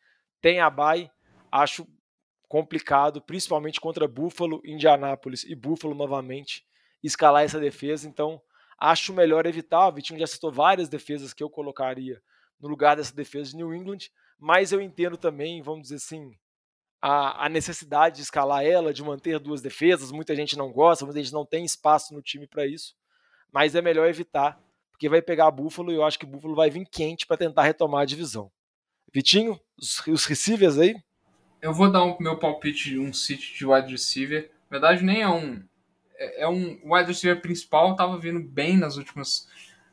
[0.41, 1.11] tem a bye,
[1.51, 1.87] acho
[2.51, 6.67] complicado, principalmente contra Buffalo, Indianápolis e Buffalo novamente,
[7.01, 8.09] escalar essa defesa.
[8.09, 8.43] Então,
[8.77, 9.87] acho melhor evitar.
[9.87, 12.21] O Vitinho já citou várias defesas que eu colocaria
[12.59, 13.99] no lugar dessa defesa de New England,
[14.37, 16.33] mas eu entendo também, vamos dizer assim,
[17.01, 20.11] a, a, necessidade de escalar ela, de manter duas defesas.
[20.11, 22.97] Muita gente não gosta, muita gente não tem espaço no time para isso,
[23.53, 26.85] mas é melhor evitar, porque vai pegar Buffalo e eu acho que Buffalo vai vir
[26.85, 28.51] quente para tentar retomar a divisão.
[29.15, 30.97] Vitinho, os, os receivers aí?
[31.63, 34.51] Eu vou dar o um, meu palpite de um City de wide receiver.
[34.71, 35.63] Na verdade, nem é um.
[36.17, 39.49] É, é um wide receiver principal, estava vindo bem nas últimas,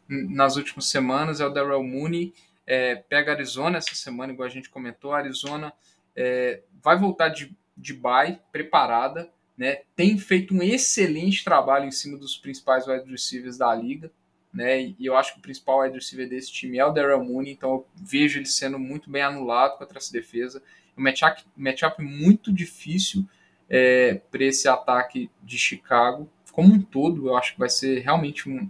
[0.08, 1.40] nas últimas semanas.
[1.40, 2.34] É o Darrell Mooney.
[2.66, 5.14] É, pega Arizona essa semana, igual a gente comentou.
[5.14, 5.74] Arizona
[6.16, 9.30] é, vai voltar de, de bye, preparada.
[9.58, 14.12] Né, tem feito um excelente trabalho em cima dos principais wide receivers da liga.
[14.54, 17.52] Né, e eu acho que o principal wide receiver desse time é o Darrell Mooney,
[17.52, 20.62] então eu vejo ele sendo muito bem anulado contra essa defesa
[20.98, 23.26] um matchup, muito difícil
[23.70, 26.30] é, para esse ataque de Chicago.
[26.52, 28.70] Como um todo, eu acho que vai ser realmente um,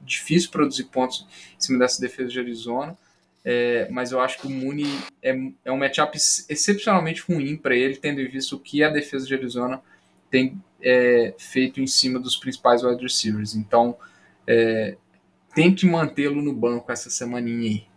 [0.00, 1.26] difícil produzir pontos
[1.56, 2.96] em cima dessa defesa de Arizona.
[3.44, 7.96] É, mas eu acho que o Mooney é, é um matchup excepcionalmente ruim para ele,
[7.96, 9.80] tendo em vista o que a defesa de Arizona
[10.30, 13.54] tem é, feito em cima dos principais wide receivers.
[13.54, 13.96] Então,
[14.46, 14.96] é,
[15.54, 17.87] tem que mantê-lo no banco essa semaninha aí.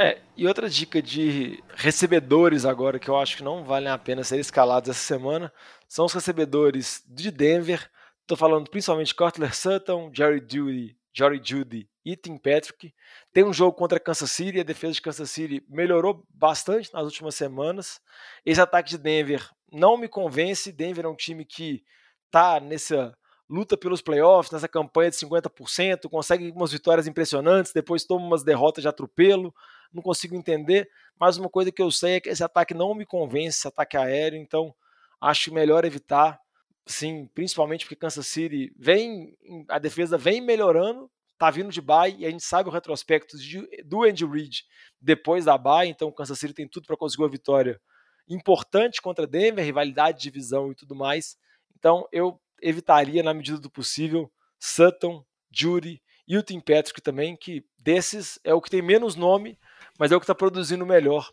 [0.00, 4.22] É, e outra dica de recebedores agora que eu acho que não valem a pena
[4.22, 5.52] ser escalados essa semana
[5.88, 7.90] são os recebedores de Denver.
[8.20, 12.94] Estou falando principalmente Cortler Sutton, Jerry Judy, Jerry Judy e Tim Patrick.
[13.32, 17.34] Tem um jogo contra Kansas City, a defesa de Kansas City melhorou bastante nas últimas
[17.34, 18.00] semanas.
[18.46, 20.70] Esse ataque de Denver não me convence.
[20.70, 21.82] Denver é um time que
[22.26, 23.18] está nessa
[23.50, 28.82] luta pelos playoffs, nessa campanha de 50%, consegue umas vitórias impressionantes, depois toma umas derrotas
[28.82, 29.52] de atropelo.
[29.92, 33.06] Não consigo entender, mas uma coisa que eu sei é que esse ataque não me
[33.06, 34.74] convence, esse ataque aéreo, então
[35.20, 36.38] acho melhor evitar.
[36.86, 39.36] Sim, principalmente porque Kansas City vem,
[39.68, 43.66] a defesa vem melhorando, tá vindo de bye e a gente sabe o retrospecto de,
[43.84, 44.64] do Andy Reid
[45.00, 47.80] depois da bye, então Kansas City tem tudo para conseguir uma vitória
[48.28, 51.36] importante contra Denver, rivalidade de divisão e tudo mais.
[51.78, 57.64] Então eu evitaria na medida do possível Sutton, Judy e o Tim Patrick também, que
[57.78, 59.58] desses é o que tem menos nome,
[59.98, 61.30] mas é o que está produzindo melhor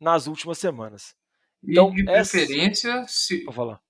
[0.00, 1.14] nas últimas semanas.
[1.62, 3.06] Então, e de preferência, essa...
[3.08, 3.44] se...
[3.44, 3.80] Vou falar.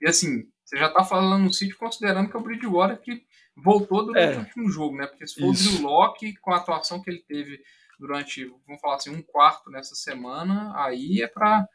[0.00, 3.22] E assim, você já está falando no sítio considerando que é o Bridgewater que
[3.56, 4.36] voltou durante é.
[4.36, 5.06] o último jogo, né?
[5.06, 5.68] Porque se for Isso.
[5.68, 7.60] o Drew Locke, com a atuação que ele teve
[7.98, 11.68] durante, vamos falar assim, um quarto nessa semana, aí é para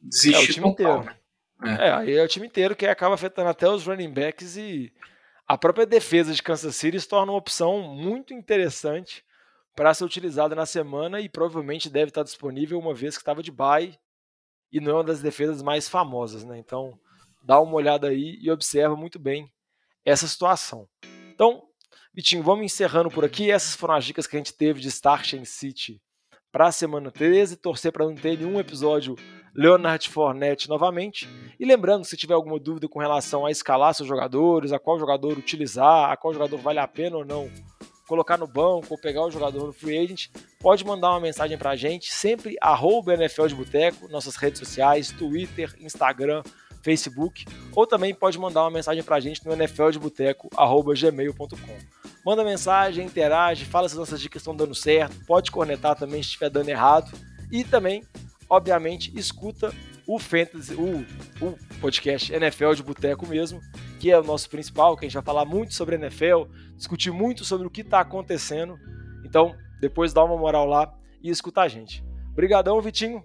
[0.00, 1.16] desistir é, o time total, inteiro.
[1.60, 1.76] Né?
[1.80, 1.88] É.
[1.88, 4.92] é, aí é o time inteiro que acaba afetando até os running backs e
[5.48, 9.24] a própria defesa de Kansas City se torna uma opção muito interessante
[9.76, 13.52] para ser utilizada na semana e provavelmente deve estar disponível uma vez que estava de
[13.52, 13.96] bye
[14.72, 16.58] e não é uma das defesas mais famosas, né?
[16.58, 16.98] Então,
[17.44, 19.52] dá uma olhada aí e observa muito bem
[20.04, 20.88] essa situação.
[21.32, 21.62] Então,
[22.12, 23.50] Vitinho, vamos encerrando por aqui.
[23.50, 26.00] Essas foram as dicas que a gente teve de Starshine City
[26.50, 27.56] para a semana 13.
[27.56, 29.14] Torcer para não ter nenhum episódio
[29.54, 31.28] Leonard Fournette novamente.
[31.60, 35.36] E lembrando, se tiver alguma dúvida com relação a escalar seus jogadores, a qual jogador
[35.36, 37.50] utilizar, a qual jogador vale a pena ou não
[38.06, 40.28] colocar no banco ou pegar o jogador no free agent,
[40.60, 45.10] pode mandar uma mensagem para a gente, sempre arroba NFL de Boteco, nossas redes sociais,
[45.10, 46.42] Twitter, Instagram,
[46.82, 51.78] Facebook, ou também pode mandar uma mensagem para a gente no nfldeboteco.gmail.com.
[52.24, 56.50] Manda mensagem, interage, fala se nossas dicas estão dando certo, pode cornetar também se estiver
[56.50, 57.10] dando errado,
[57.50, 58.04] e também,
[58.48, 59.72] obviamente, escuta
[60.06, 61.04] o Fantasy, o,
[61.44, 63.60] o podcast NFL de Boteco mesmo,
[63.98, 66.44] que é o nosso principal, que a gente vai falar muito sobre NFL,
[66.76, 68.78] discutir muito sobre o que está acontecendo.
[69.24, 70.92] Então, depois dá uma moral lá
[71.22, 72.04] e escuta a gente.
[72.32, 73.24] Obrigadão, Vitinho.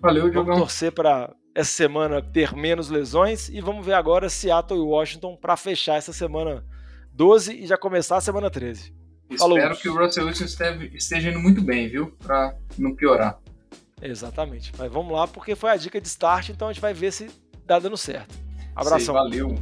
[0.00, 0.58] Valeu, Vamos Diogão.
[0.58, 5.56] torcer para essa semana ter menos lesões e vamos ver agora Seattle e Washington para
[5.56, 6.64] fechar essa semana
[7.12, 8.92] 12 e já começar a semana 13.
[9.38, 9.56] Falou.
[9.56, 10.44] Espero que o Russell Wilson
[10.92, 12.10] esteja indo muito bem, viu?
[12.22, 13.38] Para não piorar.
[14.02, 14.72] Exatamente.
[14.76, 17.30] Mas vamos lá, porque foi a dica de start, então a gente vai ver se
[17.64, 18.34] dá dando certo.
[18.76, 19.14] Abração.
[19.14, 19.54] Sei, valeu.